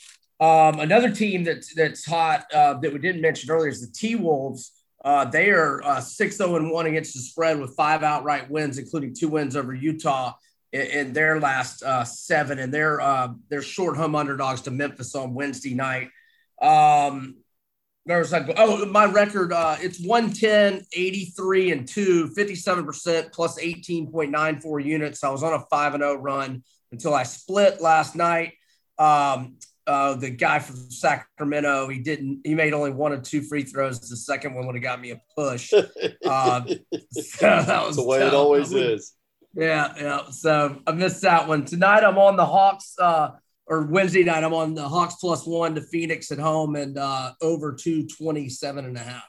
[0.41, 4.71] Um, another team that's that's hot that we didn't mention earlier is the T Wolves.
[5.33, 9.15] they are six zero oh and one against the spread with five outright wins, including
[9.15, 10.35] two wins over Utah
[10.75, 15.15] in, in their last uh, seven, and they're uh, they're short home underdogs to Memphis
[15.15, 16.11] on Wednesday night.
[16.61, 17.37] Um,
[18.07, 25.25] there's like, oh, my record, uh, it's 110, 83 and 2, 57% plus 18.94 units.
[25.25, 26.63] I was on a 5 and 0 run
[26.93, 28.53] until I split last night.
[28.99, 29.57] Um,
[29.87, 34.01] uh, the guy from Sacramento, he didn't, he made only one or two free throws.
[34.01, 35.73] The second one would have got me a push.
[35.73, 35.81] Uh,
[37.11, 39.15] so that was the way it always is.
[39.55, 40.31] Yeah, yeah.
[40.31, 41.65] So I missed that one.
[41.65, 43.31] Tonight I'm on the Hawks, uh,
[43.67, 47.33] or Wednesday night, I'm on the Hawks plus one to Phoenix at home and uh,
[47.41, 49.29] over 227 and a half.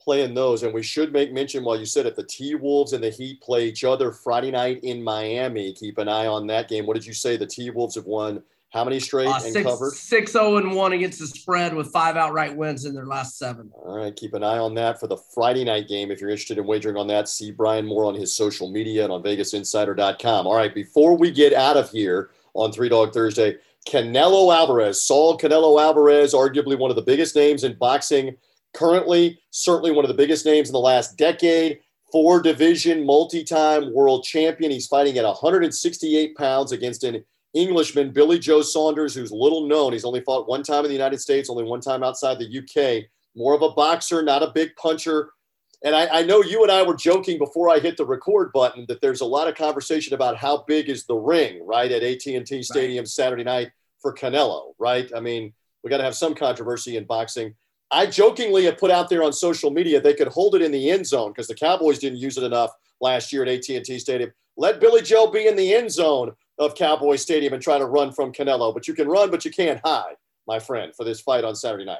[0.00, 0.62] Playing those.
[0.62, 3.40] And we should make mention while you said it, the T Wolves and the Heat
[3.42, 5.74] play each other Friday night in Miami.
[5.74, 6.86] Keep an eye on that game.
[6.86, 7.36] What did you say?
[7.36, 9.92] The T Wolves have won how many straight uh, and six, covered?
[9.92, 13.70] 6 0 and 1 against the spread with five outright wins in their last seven.
[13.72, 14.14] All right.
[14.14, 16.10] Keep an eye on that for the Friday night game.
[16.10, 19.12] If you're interested in wagering on that, see Brian Moore on his social media and
[19.12, 20.46] on VegasInsider.com.
[20.46, 20.74] All right.
[20.74, 23.56] Before we get out of here on Three Dog Thursday,
[23.88, 28.36] Canelo Alvarez, Saul Canelo Alvarez, arguably one of the biggest names in boxing
[28.74, 31.80] currently, certainly one of the biggest names in the last decade.
[32.12, 34.70] Four division, multi time world champion.
[34.70, 37.24] He's fighting at 168 pounds against an
[37.58, 39.92] Englishman, Billy Joe Saunders, who's little known.
[39.92, 43.10] He's only fought one time in the United States, only one time outside the UK.
[43.34, 45.30] More of a boxer, not a big puncher.
[45.84, 48.84] And I, I, know you and I were joking before I hit the record button
[48.88, 52.62] that there's a lot of conversation about how big is the ring, right, at AT&T
[52.62, 53.08] Stadium right.
[53.08, 55.10] Saturday night for Canelo, right?
[55.14, 55.52] I mean,
[55.82, 57.54] we got to have some controversy in boxing.
[57.90, 60.90] I jokingly have put out there on social media they could hold it in the
[60.90, 64.32] end zone because the Cowboys didn't use it enough last year at AT&T Stadium.
[64.56, 68.12] Let Billy Joe be in the end zone of Cowboy Stadium and try to run
[68.12, 71.44] from Canelo, but you can run, but you can't hide, my friend, for this fight
[71.44, 71.98] on Saturday night.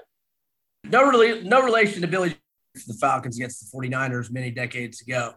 [0.84, 2.36] No, really, no relation to Billy
[2.86, 5.34] the Falcons against the 49ers many decades ago.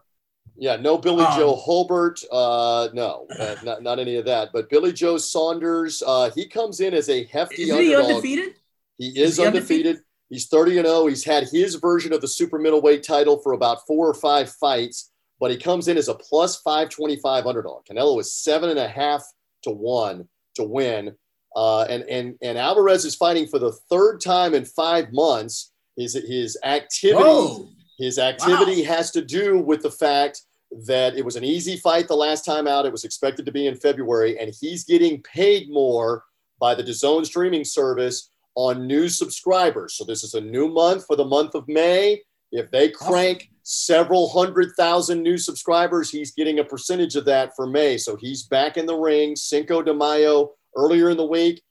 [0.56, 2.22] Yeah, no Billy um, Joe Hobert.
[2.32, 4.50] Uh, no, uh, not, not any of that.
[4.54, 7.88] But Billy Joe Saunders, uh, he comes in as a hefty is underdog.
[7.88, 8.54] he undefeated?
[8.98, 9.88] He is, is he undefeated.
[9.88, 10.06] undefeated.
[10.30, 11.08] He's 30 and 0.
[11.08, 15.11] He's had his version of the super middleweight title for about four or five fights,
[15.42, 17.84] but he comes in as a plus 525 underdog.
[17.86, 19.24] Canelo is seven and a half
[19.64, 21.16] to one to win.
[21.56, 25.74] Uh, and, and, and Alvarez is fighting for the third time in five months.
[25.98, 27.68] His, his activity, Whoa.
[27.98, 28.94] his activity wow.
[28.94, 30.42] has to do with the fact
[30.86, 32.86] that it was an easy fight the last time out.
[32.86, 36.24] It was expected to be in February, and he's getting paid more
[36.60, 39.96] by the DAZN streaming service on new subscribers.
[39.96, 42.22] So this is a new month for the month of May.
[42.52, 47.68] If they crank several hundred thousand new subscribers, he's getting a percentage of that for
[47.68, 47.98] May.
[47.98, 49.36] So he's back in the ring.
[49.36, 51.62] Cinco de Mayo earlier in the week.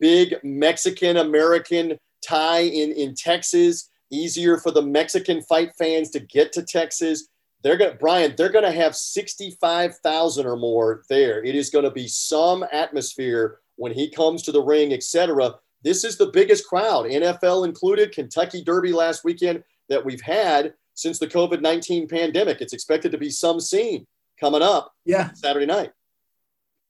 [0.00, 3.90] Big Mexican American tie in, in Texas.
[4.10, 7.28] Easier for the Mexican fight fans to get to Texas.
[7.62, 11.42] They're to, Brian, they're going to have 65,000 or more there.
[11.42, 15.54] It is going to be some atmosphere when he comes to the ring, etc.
[15.82, 21.18] This is the biggest crowd, NFL included, Kentucky Derby last weekend that we've had since
[21.18, 22.60] the COVID 19 pandemic.
[22.60, 24.06] It's expected to be some scene
[24.40, 25.32] coming up yeah.
[25.34, 25.90] Saturday night.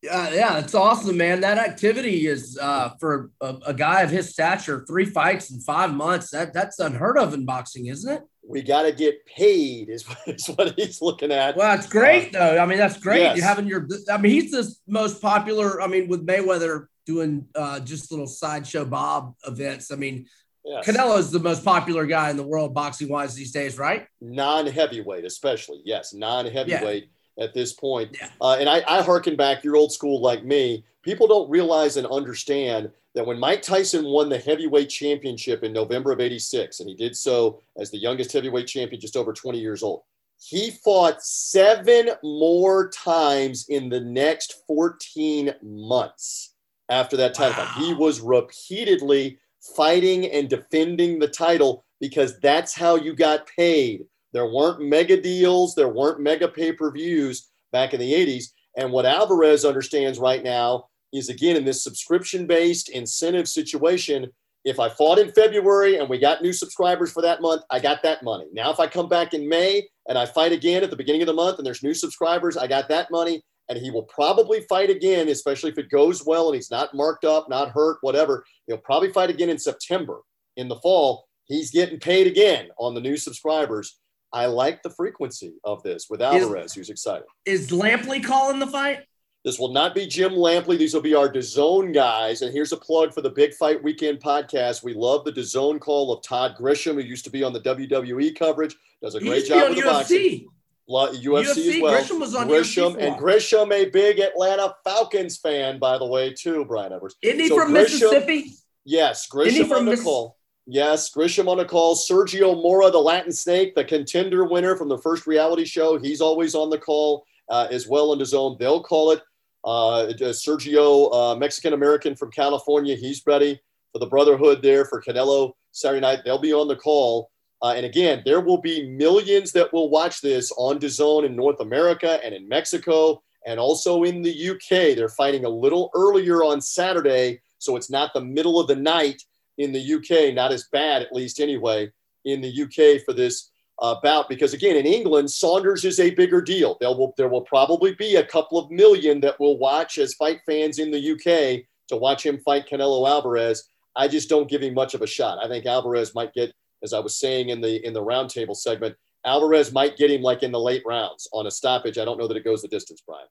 [0.00, 1.40] Yeah, yeah, it's awesome, man.
[1.40, 5.92] That activity is uh, for a, a, guy of his stature, three fights in five
[5.92, 6.30] months.
[6.30, 8.22] That that's unheard of in boxing, isn't it?
[8.46, 11.56] We got to get paid, is, is what he's looking at.
[11.56, 12.58] Well, that's great, uh, though.
[12.62, 13.22] I mean, that's great.
[13.22, 13.38] Yes.
[13.38, 13.88] You're having your.
[14.08, 15.82] I mean, he's the most popular.
[15.82, 19.90] I mean, with Mayweather doing uh, just little sideshow Bob events.
[19.90, 20.26] I mean,
[20.64, 20.86] yes.
[20.86, 24.06] Canelo is the most popular guy in the world boxing wise these days, right?
[24.20, 25.80] Non heavyweight, especially.
[25.84, 27.44] Yes, non heavyweight yeah.
[27.44, 28.16] at this point.
[28.20, 28.28] Yeah.
[28.40, 30.84] Uh, and I, I harken back, you're old school like me.
[31.02, 36.12] People don't realize and understand that when Mike Tyson won the heavyweight championship in November
[36.12, 39.82] of 86, and he did so as the youngest heavyweight champion, just over 20 years
[39.82, 40.02] old,
[40.40, 46.54] he fought seven more times in the next 14 months
[46.88, 47.72] after that title wow.
[47.76, 49.38] He was repeatedly
[49.76, 54.04] fighting and defending the title because that's how you got paid.
[54.32, 58.46] There weren't mega deals, there weren't mega pay per views back in the 80s.
[58.76, 64.26] And what Alvarez understands right now is again in this subscription based incentive situation.
[64.64, 68.02] If I fought in February and we got new subscribers for that month, I got
[68.02, 68.46] that money.
[68.52, 71.26] Now, if I come back in May and I fight again at the beginning of
[71.26, 74.90] the month and there's new subscribers, I got that money and he will probably fight
[74.90, 78.44] again, especially if it goes well and he's not marked up, not hurt, whatever.
[78.66, 80.20] He'll probably fight again in September.
[80.56, 83.98] In the fall, he's getting paid again on the new subscribers.
[84.32, 87.26] I like the frequency of this with Alvarez, is, who's excited.
[87.44, 89.00] Is Lampley calling the fight?
[89.44, 90.76] This will not be Jim Lampley.
[90.76, 92.42] These will be our DAZN guys.
[92.42, 94.82] And here's a plug for the Big Fight Weekend podcast.
[94.82, 98.36] We love the DAZN call of Todd Grisham, who used to be on the WWE
[98.36, 98.76] coverage.
[99.02, 99.92] Does a great job with the UFC.
[99.92, 100.48] boxing.
[100.88, 102.02] UFC, UFC, as well.
[102.02, 106.32] Grisham was on Grisham UFC and Grisham, a big Atlanta Falcons fan, by the way,
[106.32, 106.64] too.
[106.64, 107.14] Brian Evers.
[107.22, 108.52] Isn't he so from Grisham, Mississippi?
[108.84, 110.36] Yes, Grisham on the Miss- call.
[110.70, 111.96] Yes, Grisham on the call.
[111.96, 115.98] Sergio Mora, the Latin Snake, the contender winner from the first reality show.
[115.98, 118.56] He's always on the call uh, as well in his own.
[118.58, 119.22] They'll call it.
[119.64, 123.58] Uh, Sergio, uh, Mexican American from California, he's ready
[123.92, 126.20] for the Brotherhood there for Canelo Saturday night.
[126.24, 127.30] They'll be on the call.
[127.62, 131.60] Uh, and again, there will be millions that will watch this on DAZN in North
[131.60, 134.96] America and in Mexico and also in the UK.
[134.96, 139.22] They're fighting a little earlier on Saturday, so it's not the middle of the night
[139.58, 141.90] in the UK, not as bad, at least anyway,
[142.24, 144.28] in the UK for this uh, bout.
[144.28, 146.76] Because again, in England, Saunders is a bigger deal.
[146.80, 150.40] There will, there will probably be a couple of million that will watch as fight
[150.46, 153.68] fans in the UK to watch him fight Canelo Alvarez.
[153.96, 155.38] I just don't give him much of a shot.
[155.42, 156.52] I think Alvarez might get
[156.82, 160.42] as I was saying in the in the roundtable segment, Alvarez might get him like
[160.42, 161.98] in the late rounds on a stoppage.
[161.98, 163.26] I don't know that it goes the distance, Brian.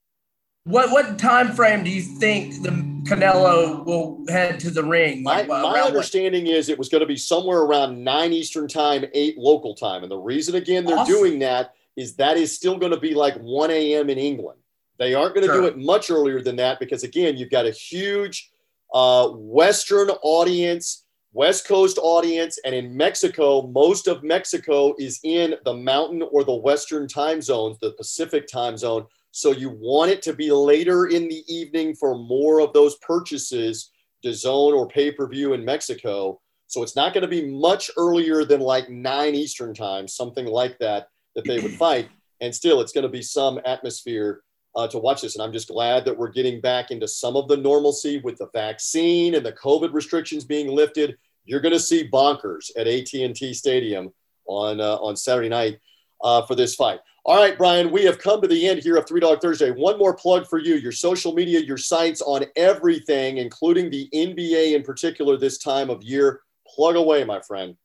[0.65, 2.71] What what time frame do you think the
[3.07, 5.23] Canelo will head to the ring.
[5.23, 8.33] My, Like, uh, my around understanding is it was going to be somewhere around nine
[8.33, 10.03] Eastern time, eight local time.
[10.03, 11.13] And the reason, again, they're Awesome.
[11.13, 14.09] doing that is that is still going to be like 1 a.m.
[14.09, 14.59] in England.
[14.99, 17.71] They aren't going to do it much earlier than that because, again, you've got a
[17.71, 18.51] huge
[18.93, 21.05] uh, Western audience,
[21.37, 22.57] West Coast audience.
[22.65, 27.77] And in Mexico, most of Mexico is in the mountain or the Western time zones,
[27.79, 29.05] the Pacific time zone.
[29.29, 33.91] So you want it to be later in the evening for more of those purchases,
[34.25, 36.41] DAZN or pay per view in Mexico.
[36.65, 40.79] So it's not going to be much earlier than like nine Eastern time, something like
[40.79, 42.09] that, that they would fight.
[42.41, 44.41] And still, it's going to be some atmosphere
[44.75, 45.35] uh, to watch this.
[45.35, 48.49] And I'm just glad that we're getting back into some of the normalcy with the
[48.53, 51.17] vaccine and the COVID restrictions being lifted.
[51.47, 54.13] You're going to see bonkers at AT&T Stadium
[54.45, 55.79] on uh, on Saturday night
[56.21, 56.99] uh, for this fight.
[57.25, 59.71] All right, Brian, we have come to the end here of Three Dog Thursday.
[59.71, 64.75] One more plug for you your social media, your sites on everything, including the NBA
[64.75, 66.41] in particular this time of year.
[66.65, 67.75] Plug away, my friend.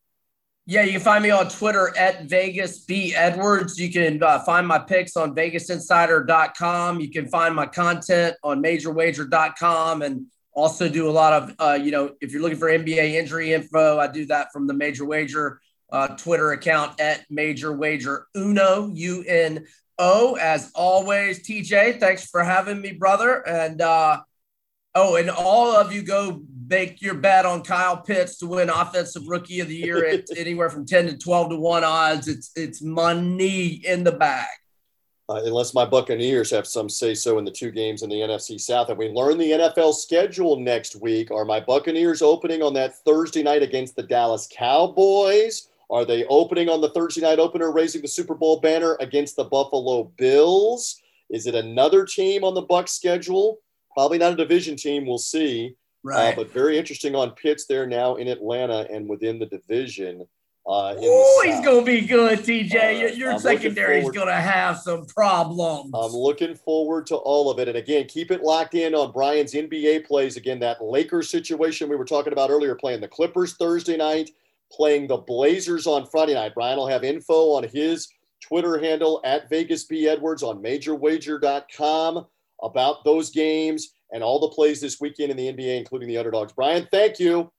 [0.64, 3.80] Yeah, you can find me on Twitter at Vegas B Edwards.
[3.80, 7.00] You can uh, find my picks on VegasInsider.com.
[7.00, 11.90] You can find my content on MajorWager.com, and also do a lot of uh, you
[11.90, 15.60] know if you're looking for NBA injury info, I do that from the Major Wager
[15.90, 19.66] uh, Twitter account at Major Wager Uno U N
[19.98, 20.36] O.
[20.36, 23.80] As always, TJ, thanks for having me, brother, and.
[23.80, 24.20] uh
[24.94, 29.26] Oh, and all of you go make your bet on Kyle Pitts to win Offensive
[29.26, 32.28] Rookie of the Year at anywhere from ten to twelve to one odds.
[32.28, 34.48] It's it's money in the bag.
[35.32, 38.60] Uh, unless my Buccaneers have some say so in the two games in the NFC
[38.60, 38.90] South.
[38.90, 41.30] And we learn the NFL schedule next week.
[41.30, 45.68] Are my Buccaneers opening on that Thursday night against the Dallas Cowboys?
[45.88, 49.44] Are they opening on the Thursday night opener, raising the Super Bowl banner against the
[49.44, 51.00] Buffalo Bills?
[51.30, 53.60] Is it another team on the Bucks schedule?
[53.94, 55.06] Probably not a division team.
[55.06, 55.76] We'll see.
[56.32, 60.26] Uh, but very interesting on Pitts there now in Atlanta and within the division.
[60.64, 63.04] Uh, Oh, he's gonna be good, TJ.
[63.04, 65.90] Uh, your secondary is gonna have some problems.
[65.92, 67.66] I'm looking forward to all of it.
[67.68, 70.36] And again, keep it locked in on Brian's NBA plays.
[70.36, 74.30] Again, that Lakers situation we were talking about earlier, playing the Clippers Thursday night,
[74.70, 76.54] playing the Blazers on Friday night.
[76.54, 78.08] Brian will have info on his
[78.40, 82.26] Twitter handle at Vegas B Edwards on majorwager.com
[82.62, 86.52] about those games and all the plays this weekend in the NBA, including the underdogs.
[86.52, 87.50] Brian, thank you.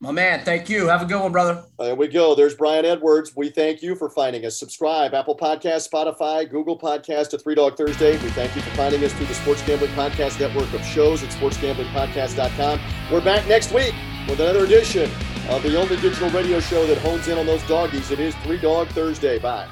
[0.00, 0.88] My man, thank you.
[0.88, 1.64] Have a good one, brother.
[1.78, 2.34] There we go.
[2.34, 3.34] There's Brian Edwards.
[3.34, 4.58] We thank you for finding us.
[4.58, 8.12] Subscribe, Apple Podcast, Spotify, Google Podcast to Three Dog Thursday.
[8.12, 11.30] We thank you for finding us through the Sports Gambling Podcast network of shows at
[11.30, 12.80] sportsgamblingpodcast.com.
[13.10, 13.94] We're back next week
[14.28, 15.10] with another edition
[15.48, 18.10] of the only digital radio show that hones in on those doggies.
[18.10, 19.38] It is Three Dog Thursday.
[19.38, 19.68] Bye.